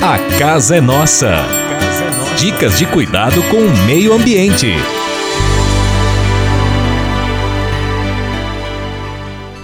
A 0.00 0.16
casa 0.38 0.76
é 0.76 0.80
nossa. 0.80 1.28
Dicas 2.38 2.78
de 2.78 2.86
cuidado 2.86 3.42
com 3.50 3.56
o 3.56 3.84
meio 3.84 4.12
ambiente. 4.12 4.68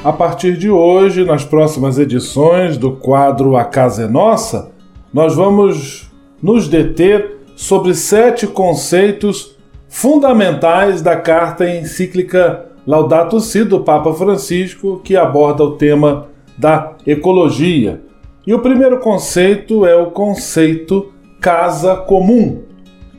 A 0.02 0.12
partir 0.12 0.56
de 0.56 0.68
hoje, 0.68 1.24
nas 1.24 1.44
próximas 1.44 2.00
edições 2.00 2.76
do 2.76 2.90
quadro 2.96 3.56
A 3.56 3.64
Casa 3.64 4.02
é 4.02 4.08
Nossa, 4.08 4.72
nós 5.12 5.36
vamos 5.36 6.10
nos 6.42 6.66
deter 6.66 7.38
sobre 7.54 7.94
sete 7.94 8.44
conceitos 8.44 9.56
fundamentais 9.88 11.00
da 11.00 11.14
carta 11.14 11.64
encíclica 11.70 12.66
Laudato 12.84 13.38
Si 13.38 13.62
do 13.62 13.84
Papa 13.84 14.12
Francisco, 14.12 15.00
que 15.04 15.16
aborda 15.16 15.62
o 15.62 15.76
tema 15.76 16.26
da 16.58 16.94
ecologia. 17.06 18.02
E 18.46 18.52
o 18.52 18.58
primeiro 18.58 18.98
conceito 18.98 19.86
é 19.86 19.96
o 19.96 20.10
conceito 20.10 21.10
casa 21.40 21.96
comum. 21.96 22.62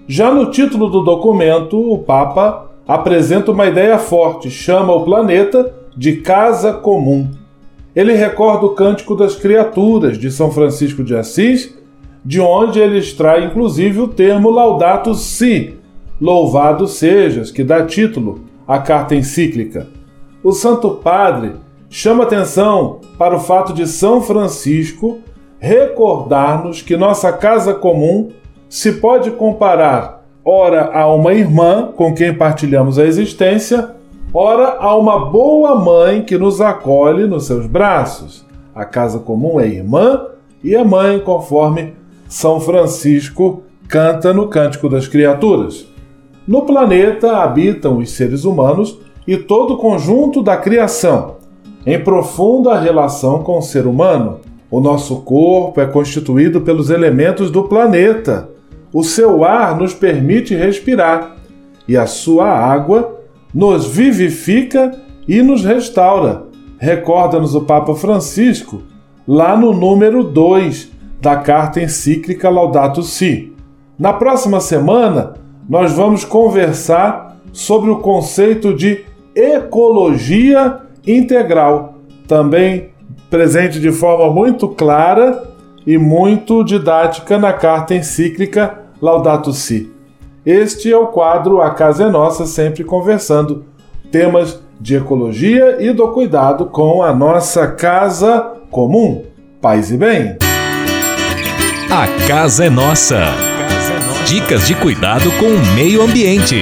Já 0.08 0.32
no 0.32 0.52
título 0.52 0.88
do 0.88 1.02
documento, 1.02 1.78
o 1.80 1.98
Papa 1.98 2.70
apresenta 2.88 3.52
uma 3.52 3.66
ideia 3.66 3.98
forte, 3.98 4.52
chama 4.52 4.94
o 4.94 5.04
planeta 5.04 5.74
de 5.98 6.18
casa 6.18 6.74
comum. 6.74 7.28
Ele 7.96 8.14
recorda 8.14 8.68
o 8.68 8.76
Cântico 8.76 9.16
das 9.16 9.36
Criaturas 9.36 10.20
de 10.20 10.30
São 10.30 10.52
Francisco 10.52 11.04
de 11.04 11.16
Assis, 11.16 11.76
de 12.24 12.40
onde 12.40 12.80
ele 12.80 13.00
extrai 13.00 13.46
inclusive 13.46 14.02
o 14.02 14.08
termo 14.08 14.52
Laudato 14.52 15.16
Si, 15.16 15.74
louvado 16.22 16.88
sejas, 16.88 17.50
que 17.50 17.64
dá 17.64 17.84
título 17.84 18.42
à 18.68 18.78
carta 18.78 19.16
encíclica. 19.16 19.88
O 20.44 20.52
Santo 20.52 20.92
Padre 20.92 21.54
chama 21.98 22.26
atenção 22.26 23.00
para 23.18 23.38
o 23.38 23.40
fato 23.40 23.72
de 23.72 23.88
São 23.88 24.22
Francisco 24.22 25.20
recordar-nos 25.58 26.82
que 26.82 26.98
nossa 26.98 27.32
casa 27.32 27.74
comum 27.74 28.32
se 28.68 28.92
pode 28.92 29.32
comparar 29.32 30.26
ora 30.44 30.92
a 30.94 31.08
uma 31.08 31.34
irmã 31.34 31.94
com 31.96 32.14
quem 32.14 32.34
partilhamos 32.34 33.00
a 33.00 33.06
existência, 33.06 33.96
Ora, 34.34 34.76
há 34.82 34.94
uma 34.98 35.28
boa 35.28 35.76
mãe 35.76 36.22
que 36.22 36.38
nos 36.38 36.60
acolhe 36.60 37.26
nos 37.26 37.46
seus 37.46 37.66
braços. 37.66 38.46
A 38.76 38.84
casa 38.84 39.18
comum 39.18 39.62
é 39.62 39.66
irmã 39.66 40.26
e 40.62 40.76
a 40.76 40.84
mãe, 40.84 41.20
conforme 41.22 41.94
São 42.28 42.60
Francisco 42.60 43.64
canta 43.88 44.34
no 44.34 44.50
Cântico 44.50 44.90
das 44.90 45.08
Criaturas. 45.08 45.88
No 46.46 46.64
planeta 46.64 47.38
habitam 47.38 48.00
os 48.00 48.12
seres 48.12 48.44
humanos 48.44 49.00
e 49.26 49.38
todo 49.38 49.76
o 49.76 49.78
conjunto 49.78 50.44
da 50.44 50.58
criação, 50.58 51.36
em 51.86 52.04
profunda 52.04 52.80
relação 52.80 53.44
com 53.44 53.60
o 53.60 53.62
ser 53.62 53.86
humano. 53.86 54.40
O 54.72 54.80
nosso 54.80 55.18
corpo 55.18 55.80
é 55.80 55.86
constituído 55.86 56.62
pelos 56.62 56.90
elementos 56.90 57.52
do 57.52 57.64
planeta. 57.64 58.50
O 58.92 59.04
seu 59.04 59.44
ar 59.44 59.78
nos 59.78 59.94
permite 59.94 60.56
respirar 60.56 61.36
e 61.88 61.96
a 61.96 62.08
sua 62.08 62.50
água 62.50 63.20
nos 63.54 63.86
vivifica 63.86 65.00
e 65.28 65.42
nos 65.42 65.64
restaura. 65.64 66.44
Recorda-nos 66.78 67.56
o 67.56 67.62
Papa 67.62 67.94
Francisco 67.96 68.82
lá 69.28 69.56
no 69.56 69.74
número 69.74 70.24
2 70.24 70.92
da 71.22 71.38
carta 71.38 71.82
encíclica 71.82 72.50
Laudato 72.50 73.02
Si. 73.02 73.54
Na 73.98 74.14
próxima 74.14 74.60
semana, 74.60 75.34
nós 75.70 75.94
vamos 75.94 76.26
conversar 76.26 77.38
sobre 77.54 77.90
o 77.90 78.00
conceito 78.00 78.74
de 78.74 79.06
ecologia 79.34 80.85
integral, 81.06 81.96
também 82.28 82.90
presente 83.30 83.80
de 83.80 83.92
forma 83.92 84.32
muito 84.34 84.68
clara 84.68 85.44
e 85.86 85.98
muito 85.98 86.64
didática 86.64 87.38
na 87.38 87.54
carta 87.54 87.94
encíclica 87.94 88.80
Laudato 89.02 89.54
Si. 89.54 89.92
Este 90.46 90.92
é 90.92 90.98
o 90.98 91.08
quadro 91.08 91.62
A 91.62 91.72
Casa 91.72 92.06
é 92.06 92.10
Nossa, 92.10 92.46
sempre 92.46 92.84
conversando 92.84 93.66
temas 94.12 94.62
de 94.80 94.96
ecologia 94.96 95.78
e 95.80 95.92
do 95.92 96.08
cuidado 96.10 96.68
com 96.68 97.02
a 97.02 97.14
nossa 97.14 97.68
casa 97.68 98.54
comum. 98.70 99.24
Paz 99.62 99.92
e 99.92 99.98
bem. 99.98 100.38
A 101.90 102.28
Casa 102.28 102.66
é 102.66 102.70
Nossa. 102.70 103.24
Dicas 104.26 104.68
de 104.68 104.76
cuidado 104.76 105.32
com 105.40 105.46
o 105.46 105.76
meio 105.76 106.02
ambiente. 106.02 106.62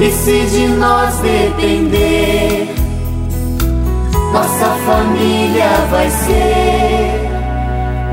E 0.00 0.12
se 0.12 0.46
de 0.46 0.68
nós 0.68 1.16
depender, 1.18 2.68
nossa 4.32 4.76
família 4.86 5.86
vai 5.90 6.08
ser 6.08 7.28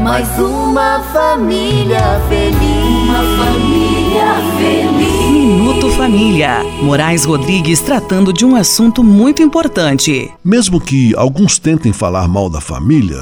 mais 0.02 0.28
uma 0.40 1.00
família 1.14 2.20
feliz. 2.28 3.08
Uma 3.08 3.22
família 3.38 4.36
feliz. 4.58 5.30
Minuto 5.30 5.92
Família. 5.92 6.64
Moraes 6.82 7.24
Rodrigues 7.24 7.82
tratando 7.82 8.34
de 8.34 8.44
um 8.44 8.56
assunto 8.56 9.04
muito 9.04 9.44
importante. 9.44 10.32
Mesmo 10.44 10.82
que 10.82 11.16
alguns 11.16 11.60
tentem 11.60 11.94
falar 11.94 12.28
mal 12.28 12.50
da 12.50 12.60
família, 12.60 13.22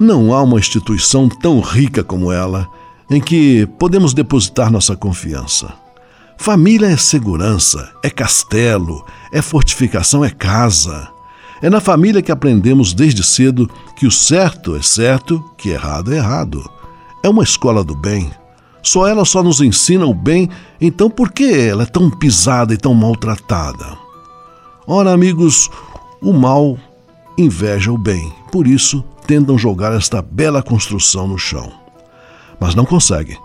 não 0.00 0.32
há 0.32 0.42
uma 0.42 0.58
instituição 0.58 1.28
tão 1.28 1.60
rica 1.60 2.02
como 2.02 2.32
ela 2.32 2.66
em 3.10 3.20
que 3.20 3.66
podemos 3.78 4.14
depositar 4.14 4.70
nossa 4.70 4.96
confiança. 4.96 5.87
Família 6.40 6.86
é 6.86 6.96
segurança, 6.96 7.92
é 8.00 8.08
castelo, 8.08 9.04
é 9.32 9.42
fortificação, 9.42 10.24
é 10.24 10.30
casa. 10.30 11.08
É 11.60 11.68
na 11.68 11.80
família 11.80 12.22
que 12.22 12.30
aprendemos 12.30 12.94
desde 12.94 13.24
cedo 13.24 13.68
que 13.96 14.06
o 14.06 14.10
certo 14.10 14.76
é 14.76 14.80
certo, 14.80 15.44
que 15.58 15.70
errado 15.70 16.12
é 16.12 16.16
errado. 16.16 16.64
É 17.24 17.28
uma 17.28 17.42
escola 17.42 17.82
do 17.82 17.96
bem. 17.96 18.30
Só 18.80 19.06
ela 19.06 19.24
só 19.24 19.42
nos 19.42 19.60
ensina 19.60 20.06
o 20.06 20.14
bem, 20.14 20.48
então 20.80 21.10
por 21.10 21.32
que 21.32 21.52
ela 21.52 21.82
é 21.82 21.86
tão 21.86 22.08
pisada 22.08 22.72
e 22.72 22.78
tão 22.78 22.94
maltratada? 22.94 23.98
Ora, 24.86 25.12
amigos, 25.12 25.68
o 26.22 26.32
mal 26.32 26.78
inveja 27.36 27.90
o 27.90 27.98
bem, 27.98 28.32
por 28.52 28.66
isso 28.66 29.04
tentam 29.26 29.58
jogar 29.58 29.92
esta 29.92 30.22
bela 30.22 30.62
construção 30.62 31.26
no 31.26 31.36
chão. 31.36 31.70
Mas 32.60 32.76
não 32.76 32.84
conseguem. 32.84 33.36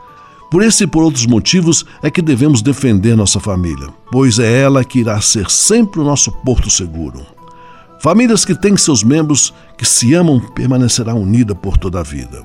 Por 0.53 0.61
esse 0.61 0.83
e 0.83 0.87
por 0.87 1.01
outros 1.01 1.25
motivos 1.25 1.83
é 2.03 2.11
que 2.11 2.21
devemos 2.21 2.61
defender 2.61 3.17
nossa 3.17 3.39
família, 3.39 3.87
pois 4.11 4.37
é 4.37 4.61
ela 4.61 4.85
que 4.85 4.99
irá 4.99 5.19
ser 5.19 5.49
sempre 5.49 5.99
o 5.99 6.03
nosso 6.03 6.31
porto 6.31 6.69
seguro. 6.69 7.25
Famílias 7.99 8.45
que 8.45 8.53
têm 8.53 8.77
seus 8.77 9.03
membros 9.03 9.51
que 9.75 9.83
se 9.83 10.13
amam 10.13 10.39
permanecerá 10.39 11.15
unida 11.15 11.55
por 11.55 11.75
toda 11.75 12.01
a 12.01 12.03
vida. 12.03 12.43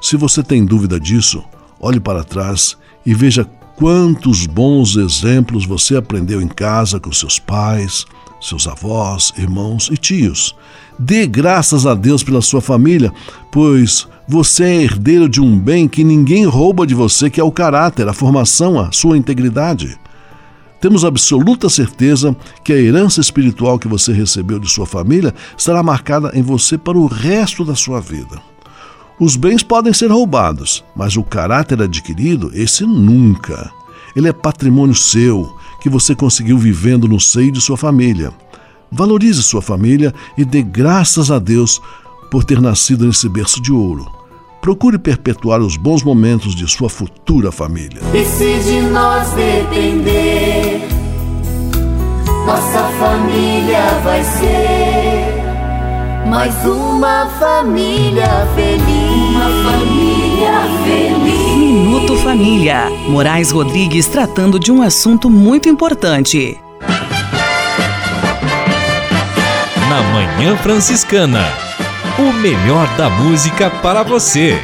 Se 0.00 0.16
você 0.16 0.40
tem 0.40 0.64
dúvida 0.64 1.00
disso, 1.00 1.42
olhe 1.80 1.98
para 1.98 2.22
trás 2.22 2.76
e 3.04 3.12
veja 3.12 3.44
quantos 3.74 4.46
bons 4.46 4.94
exemplos 4.94 5.66
você 5.66 5.96
aprendeu 5.96 6.40
em 6.40 6.46
casa 6.46 7.00
com 7.00 7.10
seus 7.12 7.40
pais, 7.40 8.06
seus 8.40 8.68
avós, 8.68 9.32
irmãos 9.36 9.90
e 9.92 9.96
tios. 9.96 10.54
Dê 10.98 11.26
graças 11.26 11.86
a 11.86 11.94
Deus 11.94 12.24
pela 12.24 12.40
sua 12.40 12.60
família, 12.60 13.12
pois 13.52 14.08
você 14.26 14.64
é 14.64 14.82
herdeiro 14.82 15.28
de 15.28 15.40
um 15.40 15.58
bem 15.58 15.86
que 15.86 16.02
ninguém 16.02 16.46
rouba 16.46 16.86
de 16.86 16.94
você, 16.94 17.28
que 17.28 17.40
é 17.40 17.44
o 17.44 17.52
caráter, 17.52 18.08
a 18.08 18.12
formação, 18.12 18.80
a 18.80 18.90
sua 18.90 19.16
integridade. 19.16 19.98
temos 20.80 21.04
absoluta 21.04 21.68
certeza 21.68 22.36
que 22.62 22.72
a 22.72 22.76
herança 22.76 23.20
espiritual 23.20 23.78
que 23.78 23.88
você 23.88 24.12
recebeu 24.12 24.58
de 24.58 24.68
sua 24.68 24.86
família 24.86 25.34
estará 25.56 25.82
marcada 25.82 26.30
em 26.34 26.42
você 26.42 26.78
para 26.78 26.98
o 26.98 27.06
resto 27.06 27.64
da 27.64 27.74
sua 27.74 28.00
vida. 28.00 28.40
Os 29.18 29.34
bens 29.36 29.62
podem 29.62 29.92
ser 29.92 30.10
roubados, 30.10 30.84
mas 30.94 31.16
o 31.16 31.22
caráter 31.22 31.80
adquirido, 31.80 32.50
esse 32.54 32.84
nunca. 32.84 33.70
Ele 34.14 34.28
é 34.28 34.32
patrimônio 34.32 34.94
seu, 34.94 35.56
que 35.80 35.88
você 35.88 36.14
conseguiu 36.14 36.58
vivendo 36.58 37.08
no 37.08 37.18
seio 37.18 37.50
de 37.50 37.60
sua 37.60 37.76
família. 37.76 38.32
Valorize 38.90 39.42
sua 39.42 39.62
família 39.62 40.14
e 40.36 40.44
dê 40.44 40.62
graças 40.62 41.30
a 41.30 41.38
Deus 41.38 41.80
por 42.30 42.44
ter 42.44 42.60
nascido 42.60 43.06
nesse 43.06 43.28
berço 43.28 43.60
de 43.60 43.72
ouro. 43.72 44.06
Procure 44.60 44.98
perpetuar 44.98 45.60
os 45.60 45.76
bons 45.76 46.02
momentos 46.02 46.54
de 46.54 46.66
sua 46.68 46.88
futura 46.88 47.52
família. 47.52 48.00
E 48.12 48.24
se 48.24 48.58
de 48.64 48.80
nós 48.90 49.28
depender, 49.30 50.88
nossa 52.44 52.82
família 52.98 54.00
vai 54.02 54.24
ser 54.24 55.36
mais 56.26 56.54
uma 56.64 57.26
família 57.38 58.46
feliz. 58.54 59.30
Uma 59.30 59.70
família 59.70 60.52
feliz. 60.84 61.56
Minuto 61.56 62.16
Família. 62.16 62.90
Moraes 63.08 63.50
Rodrigues 63.50 64.08
tratando 64.08 64.58
de 64.58 64.72
um 64.72 64.82
assunto 64.82 65.30
muito 65.30 65.68
importante. 65.68 66.58
Na 69.88 70.02
Manhã 70.02 70.56
Franciscana. 70.56 71.44
O 72.18 72.32
melhor 72.32 72.88
da 72.96 73.08
música 73.08 73.70
para 73.70 74.02
você. 74.02 74.58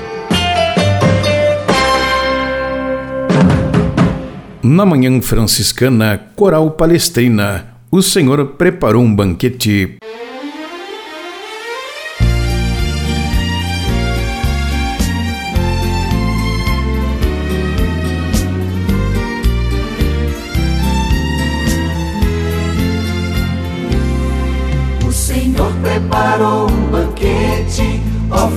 Na 4.61 4.85
Manhã 4.85 5.23
Franciscana, 5.23 6.21
Coral 6.35 6.73
Palestrina, 6.73 7.69
o 7.89 8.03
Senhor 8.03 8.45
preparou 8.57 9.03
um 9.03 9.15
banquete. 9.15 9.97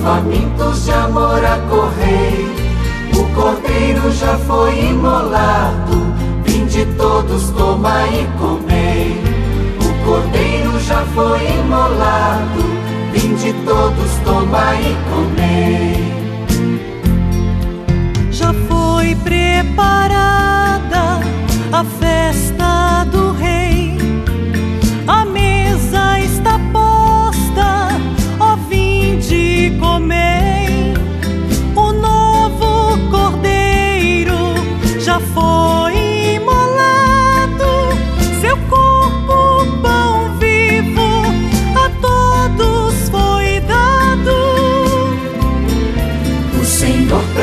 Famintos 0.06 0.84
de 0.84 0.92
amor 0.92 1.44
acorrei. 1.44 2.46
O 3.18 3.24
cordeiro 3.34 4.12
já 4.12 4.38
foi 4.38 4.90
imolado, 4.90 6.14
vinde 6.44 6.86
todos 6.96 7.50
tomai 7.50 8.20
e 8.20 8.26
comei. 8.38 9.20
O 9.80 9.92
cordeiro 10.06 10.78
já 10.78 11.04
foi 11.06 11.40
imolado, 11.58 12.62
vinde 13.12 13.52
todos 13.64 14.12
tomai 14.24 14.80
e 14.80 14.96
comei. 15.10 16.14
Já 18.30 18.54
foi 18.68 19.16
preparada 19.16 21.20
a 21.72 21.82
festa 21.98 22.55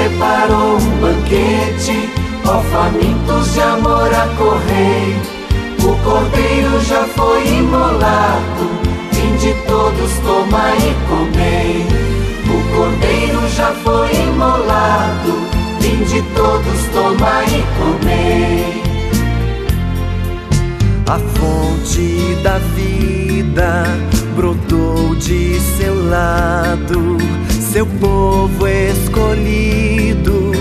preparou 0.03 0.75
um 0.75 0.99
banquete, 0.99 2.09
ó 2.45 2.59
famintos 2.59 3.53
de 3.53 3.61
amor 3.61 4.09
acorrei. 4.13 5.15
O 5.79 5.95
cordeiro 6.03 6.81
já 6.81 7.05
foi 7.05 7.47
imolado, 7.47 8.69
vinde 9.13 9.55
todos 9.65 10.11
tomai 10.25 10.77
e 10.77 10.93
comei. 11.07 11.85
O 12.49 12.75
cordeiro 12.75 13.47
já 13.49 13.71
foi 13.83 14.11
imolado, 14.13 15.33
vinde 15.79 16.21
todos 16.35 16.83
tomai 16.91 17.45
e 17.45 17.63
comei. 17.79 18.83
A 21.07 21.19
fonte 21.19 22.35
da 22.43 22.57
vida 22.75 23.85
brotou 24.35 25.15
de 25.15 25.59
seu 25.77 26.09
lado, 26.09 27.17
seu 27.73 27.87
povo 27.87 28.67
escolhido 28.67 30.51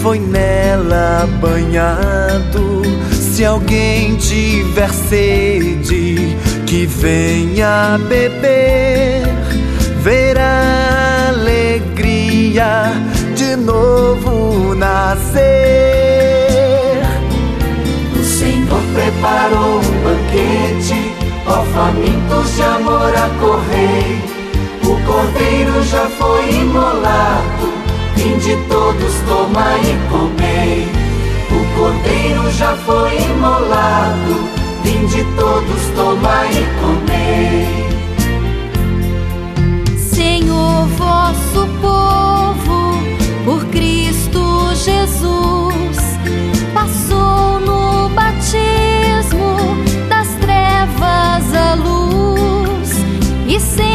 foi 0.00 0.20
nela 0.20 1.28
banhado. 1.40 2.82
Se 3.10 3.44
alguém 3.44 4.14
tiver 4.14 4.88
sede, 4.88 6.36
que 6.66 6.86
venha 6.86 7.98
beber, 8.08 9.24
verá 10.00 11.30
alegria 11.30 12.92
de 13.34 13.56
novo 13.56 14.72
nascer. 14.76 15.42
O 18.14 18.22
Senhor 18.22 18.80
preparou 18.94 19.80
um 19.80 20.04
banquete, 20.04 21.12
ó 21.46 21.64
famintos 21.64 22.54
de 22.54 22.62
amor 22.62 23.12
acorrei. 23.16 24.22
O 24.24 24.29
cordeiro 25.10 25.82
já 25.82 26.08
foi 26.10 26.50
imolado, 26.60 27.72
vinde 28.14 28.56
todos 28.68 29.12
tomai 29.28 29.80
e 29.80 29.98
comei. 30.08 30.88
O 31.50 31.64
cordeiro 31.76 32.48
já 32.52 32.76
foi 32.76 33.16
imolado, 33.16 34.48
vinde 34.84 35.24
todos 35.36 35.82
tomai 35.96 36.48
e 36.52 36.64
comei. 36.80 37.66
Senhor, 39.98 40.86
vosso 40.96 41.66
povo, 41.80 42.94
por 43.44 43.64
Cristo 43.66 44.72
Jesus, 44.76 46.18
passou 46.72 47.58
no 47.58 48.08
batismo 48.10 49.56
das 50.08 50.28
trevas 50.36 51.52
à 51.52 51.74
luz 51.74 52.90
e 53.48 53.58
senta-se 53.58 53.89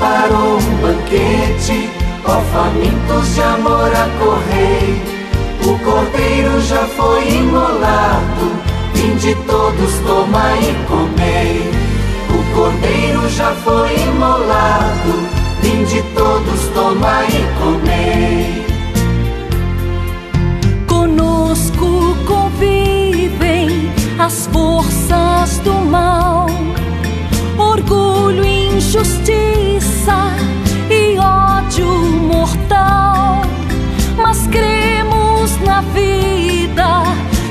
preparou 0.00 0.56
um 0.56 0.76
banquete, 0.80 1.90
ó 2.24 2.40
famintos 2.52 3.34
de 3.34 3.42
amor 3.42 3.92
acorrei. 3.94 5.02
O 5.66 5.78
cordeiro 5.84 6.58
já 6.62 6.86
foi 6.96 7.28
imolado, 7.28 8.50
vinde 8.94 9.34
todos 9.46 9.92
tomai 10.06 10.58
e 10.58 10.74
comei. 10.88 11.70
O 12.30 12.54
cordeiro 12.54 13.28
já 13.28 13.52
foi 13.56 13.94
imolado, 13.94 15.12
vinde 15.60 16.02
todos 16.14 16.60
tomai 16.74 17.26
e 17.28 17.44
comei. 17.60 18.64
Conosco 20.88 22.16
convivem 22.26 23.92
as 24.18 24.46
forças 24.46 25.58
do 25.58 25.74
mal, 25.74 26.19
injustiça 29.00 30.36
e 30.90 31.18
ódio 31.18 31.86
mortal. 31.86 33.42
Mas 34.16 34.46
cremos 34.48 35.58
na 35.64 35.80
vida 35.80 37.02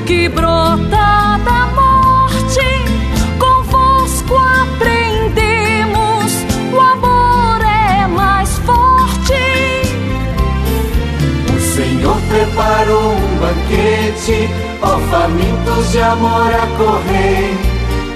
que 0.05 0.29
brota 0.29 1.39
da 1.43 1.67
morte. 1.75 2.59
Convosco 3.39 4.35
aprendemos, 4.35 6.33
o 6.71 6.79
amor 6.79 7.61
é 7.61 8.07
mais 8.07 8.49
forte. 8.59 9.33
O 11.55 11.59
Senhor 11.59 12.17
preparou 12.29 13.13
um 13.13 13.37
banquete, 13.39 14.49
ó 14.81 14.99
famintos 15.09 15.91
de 15.91 16.01
amor 16.01 16.51
acorrei. 16.53 17.57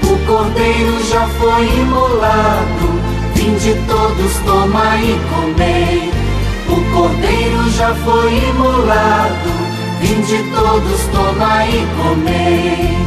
O 0.03 0.25
cordeiro 0.27 1.03
já 1.09 1.27
foi 1.39 1.65
imolado, 1.79 3.02
vinde 3.63 3.79
todos 3.87 4.35
tomai 4.45 5.01
e 5.03 5.19
comei. 5.33 6.11
O 6.67 6.75
cordeiro 6.93 7.69
já 7.69 7.95
foi 7.95 8.49
imolado, 8.49 9.49
vinde 10.01 10.43
todos 10.53 11.01
tomai 11.13 11.69
e 11.69 11.87
comei. 12.01 12.97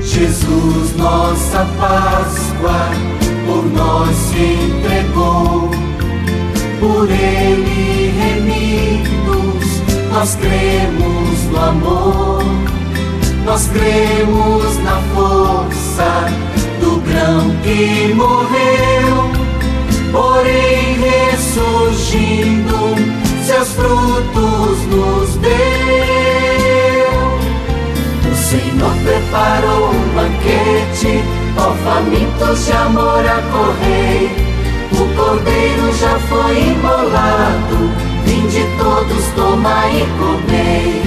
Jesus, 0.00 0.96
nossa 0.96 1.66
Páscoa, 1.78 2.88
por 3.46 3.64
nós 3.72 4.14
se 4.14 4.38
entregou. 4.38 5.70
Por 6.78 7.10
ele 7.10 8.12
remidos, 8.16 9.82
nós 10.12 10.36
cremos 10.36 11.42
no 11.50 11.58
amor, 11.58 12.44
nós 13.44 13.66
cremos 13.68 14.78
na 14.84 15.00
força 15.14 16.56
do 16.86 17.00
grão 17.00 17.50
que 17.64 18.14
morreu, 18.14 19.28
porém 20.12 20.98
ressurgindo, 21.00 22.94
seus 23.44 23.72
frutos 23.72 24.86
nos 24.86 25.34
deu. 25.36 25.56
Senhor 28.36 28.94
preparou 29.02 29.90
um 29.90 30.08
banquete, 30.14 31.24
ó 31.56 31.74
famintos 31.84 32.66
de 32.66 32.72
amor 32.72 33.24
acorrei. 33.26 34.30
O 34.92 35.04
cordeiro 35.16 35.92
já 35.98 36.16
foi 36.28 36.68
imolado, 36.68 37.90
vinde 38.24 38.64
todos 38.78 39.24
tomai 39.34 40.02
e 40.02 40.06
comei. 40.20 41.02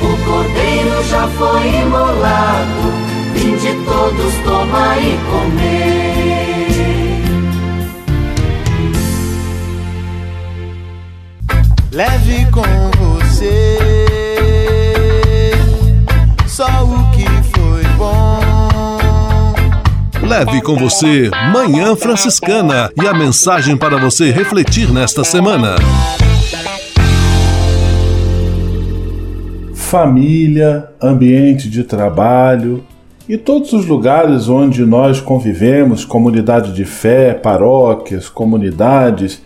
O 0.00 0.16
cordeiro 0.24 1.04
já 1.04 1.28
foi 1.28 1.66
imolado, 1.82 3.07
vinde 3.38 3.72
todos 3.84 4.34
tomai 4.44 4.98
e 4.98 5.18
comei. 5.30 6.48
Leve 11.92 12.46
com 12.50 12.62
você 12.96 13.78
só 16.46 16.66
o 16.84 17.10
que 17.12 17.24
foi 17.52 17.84
bom. 17.96 18.38
Leve 20.26 20.60
com 20.62 20.76
você 20.76 21.30
Manhã 21.52 21.96
Franciscana 21.96 22.90
e 23.00 23.06
a 23.06 23.14
mensagem 23.14 23.76
para 23.76 23.96
você 23.96 24.30
refletir 24.30 24.92
nesta 24.92 25.24
semana. 25.24 25.76
Família, 29.74 30.90
ambiente 31.00 31.70
de 31.70 31.82
trabalho 31.82 32.84
e 33.28 33.36
todos 33.36 33.72
os 33.74 33.84
lugares 33.84 34.48
onde 34.48 34.86
nós 34.86 35.20
convivemos, 35.20 36.04
comunidade 36.04 36.72
de 36.72 36.84
fé, 36.84 37.34
paróquias, 37.34 38.28
comunidades, 38.28 39.42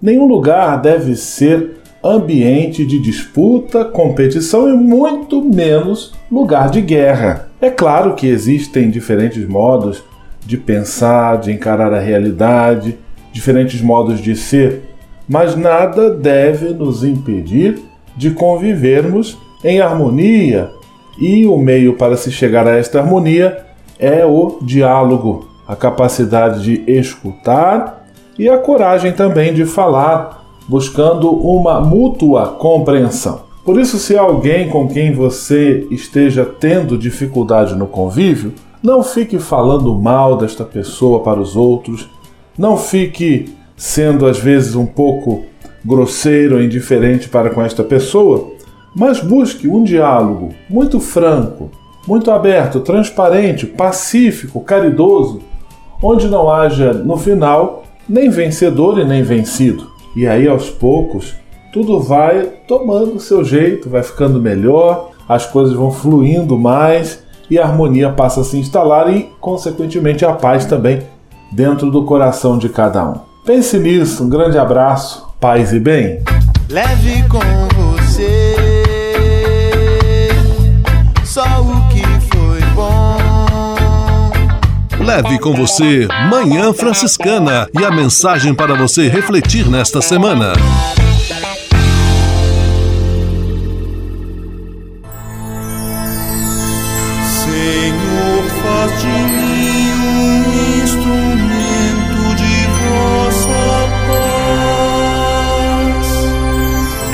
nenhum 0.00 0.26
lugar 0.26 0.80
deve 0.80 1.14
ser 1.14 1.72
ambiente 2.02 2.86
de 2.86 2.98
disputa, 2.98 3.84
competição 3.84 4.68
e 4.68 4.72
muito 4.72 5.42
menos 5.42 6.14
lugar 6.30 6.70
de 6.70 6.80
guerra. 6.80 7.48
É 7.60 7.68
claro 7.68 8.14
que 8.14 8.26
existem 8.26 8.90
diferentes 8.90 9.46
modos 9.46 10.02
de 10.46 10.56
pensar, 10.56 11.38
de 11.38 11.52
encarar 11.52 11.92
a 11.92 12.00
realidade, 12.00 12.96
diferentes 13.32 13.82
modos 13.82 14.20
de 14.20 14.34
ser, 14.34 14.82
mas 15.28 15.56
nada 15.56 16.08
deve 16.10 16.70
nos 16.70 17.04
impedir 17.04 17.82
de 18.16 18.30
convivermos 18.30 19.36
em 19.64 19.80
harmonia, 19.80 20.70
e 21.18 21.46
o 21.46 21.56
meio 21.56 21.94
para 21.94 22.16
se 22.16 22.30
chegar 22.30 22.66
a 22.66 22.76
esta 22.76 23.00
harmonia 23.00 23.64
é 23.98 24.24
o 24.24 24.58
diálogo, 24.62 25.48
a 25.66 25.74
capacidade 25.74 26.62
de 26.62 26.90
escutar 26.90 28.06
e 28.38 28.48
a 28.48 28.58
coragem 28.58 29.12
também 29.12 29.54
de 29.54 29.64
falar 29.64 30.44
buscando 30.68 31.30
uma 31.30 31.80
mútua 31.80 32.48
compreensão. 32.48 33.46
Por 33.64 33.80
isso, 33.80 33.98
se 33.98 34.16
alguém 34.16 34.68
com 34.68 34.86
quem 34.86 35.12
você 35.12 35.86
esteja 35.90 36.44
tendo 36.44 36.96
dificuldade 36.96 37.74
no 37.74 37.86
convívio, 37.86 38.52
não 38.82 39.02
fique 39.02 39.38
falando 39.38 39.94
mal 39.94 40.36
desta 40.36 40.64
pessoa 40.64 41.20
para 41.20 41.40
os 41.40 41.56
outros, 41.56 42.08
não 42.56 42.76
fique 42.76 43.56
sendo 43.76 44.26
às 44.26 44.38
vezes 44.38 44.76
um 44.76 44.86
pouco 44.86 45.44
grosseiro 45.84 46.56
ou 46.56 46.62
indiferente 46.62 47.28
para 47.28 47.50
com 47.50 47.62
esta 47.62 47.82
pessoa, 47.82 48.52
mas 48.96 49.20
busque 49.20 49.68
um 49.68 49.84
diálogo 49.84 50.54
muito 50.70 50.98
franco, 50.98 51.70
muito 52.08 52.30
aberto, 52.30 52.80
transparente, 52.80 53.66
pacífico, 53.66 54.60
caridoso, 54.60 55.42
onde 56.02 56.28
não 56.28 56.50
haja 56.50 56.94
no 56.94 57.18
final 57.18 57.84
nem 58.08 58.30
vencedor 58.30 58.98
e 58.98 59.04
nem 59.04 59.22
vencido. 59.22 59.86
E 60.16 60.26
aí 60.26 60.48
aos 60.48 60.70
poucos 60.70 61.34
tudo 61.72 62.00
vai 62.00 62.48
tomando 62.66 63.16
o 63.16 63.20
seu 63.20 63.44
jeito, 63.44 63.90
vai 63.90 64.02
ficando 64.02 64.40
melhor, 64.40 65.10
as 65.28 65.44
coisas 65.44 65.74
vão 65.74 65.90
fluindo 65.90 66.58
mais 66.58 67.22
e 67.50 67.58
a 67.58 67.64
harmonia 67.64 68.10
passa 68.10 68.40
a 68.40 68.44
se 68.44 68.56
instalar 68.56 69.14
e, 69.14 69.28
consequentemente, 69.40 70.24
a 70.24 70.32
paz 70.32 70.64
também 70.64 71.02
dentro 71.52 71.90
do 71.90 72.04
coração 72.04 72.56
de 72.56 72.70
cada 72.70 73.04
um. 73.04 73.14
Pense 73.44 73.78
nisso, 73.78 74.24
um 74.24 74.28
grande 74.28 74.56
abraço, 74.56 75.28
paz 75.38 75.72
e 75.72 75.78
bem. 75.78 76.22
Leve 76.70 77.22
com 77.28 77.75
Leve 85.06 85.38
com 85.38 85.54
você 85.54 86.08
Manhã 86.28 86.72
Franciscana 86.72 87.70
e 87.72 87.84
a 87.84 87.92
mensagem 87.92 88.52
para 88.52 88.74
você 88.74 89.06
refletir 89.06 89.68
nesta 89.70 90.02
semana. 90.02 90.52
Senhor, 97.22 98.42
faz 98.60 99.00
de 99.00 99.06
mim 99.06 99.92
um 99.94 100.42
instrumento 100.82 102.34
de 102.34 102.66
vossa 102.82 103.88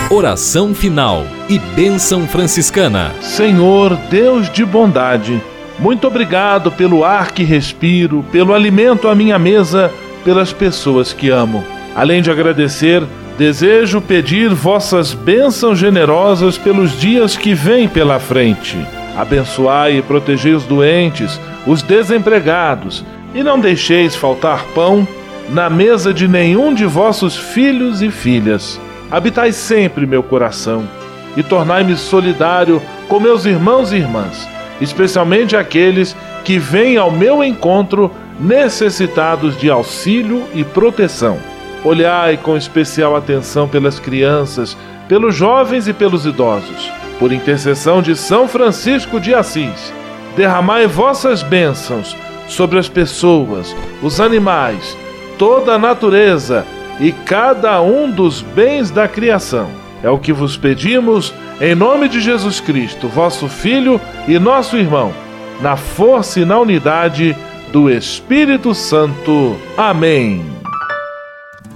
paz. 0.01 0.11
Oração 0.11 0.75
final 0.75 1.27
e 1.47 1.59
bênção 1.59 2.27
franciscana. 2.27 3.13
Senhor, 3.21 3.95
Deus 4.09 4.51
de 4.51 4.65
bondade, 4.65 5.43
muito 5.79 6.07
obrigado 6.07 6.71
pelo 6.71 7.05
ar 7.05 7.33
que 7.33 7.43
respiro, 7.43 8.25
pelo 8.31 8.55
alimento 8.55 9.09
à 9.09 9.15
minha 9.15 9.39
mesa, 9.39 9.91
pelas 10.25 10.53
pessoas 10.53 11.13
que 11.13 11.29
amo. 11.31 11.65
Além 11.95 12.23
de 12.23 12.31
agradecer, 12.31 13.03
desejo 13.37 14.01
pedir 14.01 14.51
vossas 14.51 15.13
bênçãos 15.15 15.79
generosas 15.79 16.57
pelos 16.57 16.99
dias 16.99 17.37
que 17.37 17.55
vêm 17.55 17.89
pela 17.89 18.19
frente. 18.19 18.77
Abençoai 19.17 19.99
e 19.99 20.03
protegei 20.03 20.55
os 20.55 20.65
doentes, 20.65 21.39
os 21.67 21.83
desempregados, 21.83 23.05
e 23.35 23.43
não 23.43 23.59
deixeis 23.59 24.15
faltar 24.15 24.65
pão 24.75 25.07
na 25.51 25.69
mesa 25.69 26.13
de 26.15 26.29
nenhum 26.29 26.73
de 26.73 26.87
vossos 26.87 27.37
filhos 27.37 28.01
e 28.03 28.11
filhas. 28.11 28.81
Habitai 29.11 29.53
sempre 29.53 30.07
meu 30.07 30.23
coração 30.23 30.89
e 31.37 31.43
tornai-me 31.43 31.97
solidário 31.97 32.81
com 33.09 33.21
meus 33.21 33.45
irmãos 33.45 33.93
e 33.93 33.97
irmãs, 33.97 34.49
especialmente 34.83 35.57
aqueles 35.57 36.17
que 36.45 36.59
vêm 36.59 36.97
ao 36.97 37.11
meu 37.11 37.43
encontro 37.45 38.11
necessitados 38.41 39.57
de 39.57 39.71
auxílio 39.71 40.45
e 40.53 40.65
proteção. 40.65 41.39
Olhai 41.85 42.37
com 42.37 42.57
especial 42.57 43.15
atenção 43.15 43.69
pelas 43.69 43.99
crianças, 43.99 44.77
pelos 45.09 45.35
jovens 45.35 45.87
e 45.87 45.93
pelos 45.93 46.27
idosos. 46.27 46.91
Por 47.19 47.33
intercessão 47.33 48.03
de 48.03 48.17
São 48.17 48.49
Francisco 48.49 49.21
de 49.21 49.33
Assis, 49.35 49.93
derramai 50.37 50.87
vossas 50.87 51.43
bênçãos 51.43 52.17
sobre 52.49 52.79
as 52.79 52.89
pessoas, 52.89 53.77
os 54.03 54.21
animais, 54.21 54.97
toda 55.39 55.75
a 55.75 55.79
natureza 55.79 56.67
e 56.99 57.13
cada 57.13 57.81
um 57.81 58.11
dos 58.11 58.43
bens 58.43 58.91
da 58.91 59.07
criação. 59.07 59.82
É 60.03 60.11
o 60.11 60.19
que 60.19 60.33
vos 60.33 60.57
pedimos, 60.57 61.33
em 61.61 61.75
nome 61.75 62.09
de 62.09 62.21
Jesus 62.21 62.61
Cristo, 62.61 63.07
vosso 63.09 63.49
Filho 63.49 64.01
e 64.27 64.39
nosso 64.39 64.77
irmão, 64.77 65.13
na 65.61 65.77
força 65.77 66.41
e 66.41 66.45
na 66.45 66.59
unidade 66.59 67.37
do 67.73 67.89
Espírito 67.89 68.75
Santo. 68.75 69.57
Amém. 69.77 70.45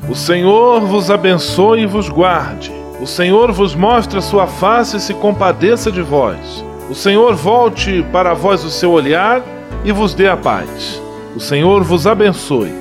O 0.08 0.14
Senhor 0.14 0.80
vos 0.80 1.10
abençoe 1.10 1.82
e 1.82 1.86
vos 1.86 2.08
guarde. 2.08 2.72
O 3.00 3.06
Senhor 3.06 3.52
vos 3.52 3.74
mostre 3.74 4.18
a 4.18 4.22
sua 4.22 4.46
face 4.46 4.96
e 4.96 5.00
se 5.00 5.14
compadeça 5.14 5.90
de 5.90 6.02
vós. 6.02 6.64
O 6.88 6.94
Senhor 6.94 7.34
volte 7.34 8.04
para 8.12 8.34
vós 8.34 8.64
o 8.64 8.70
seu 8.70 8.92
olhar 8.92 9.42
e 9.84 9.92
vos 9.92 10.14
dê 10.14 10.28
a 10.28 10.36
paz. 10.36 11.00
O 11.34 11.40
Senhor 11.40 11.82
vos 11.82 12.06
abençoe. 12.06 12.72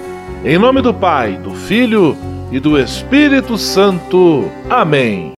Em 0.44 0.58
nome 0.58 0.82
do 0.82 0.94
Pai, 0.94 1.34
do 1.34 1.52
Filho 1.52 2.16
e 2.52 2.60
do 2.60 2.80
Espírito 2.80 3.58
Santo. 3.58 4.50
Amém. 4.70 5.34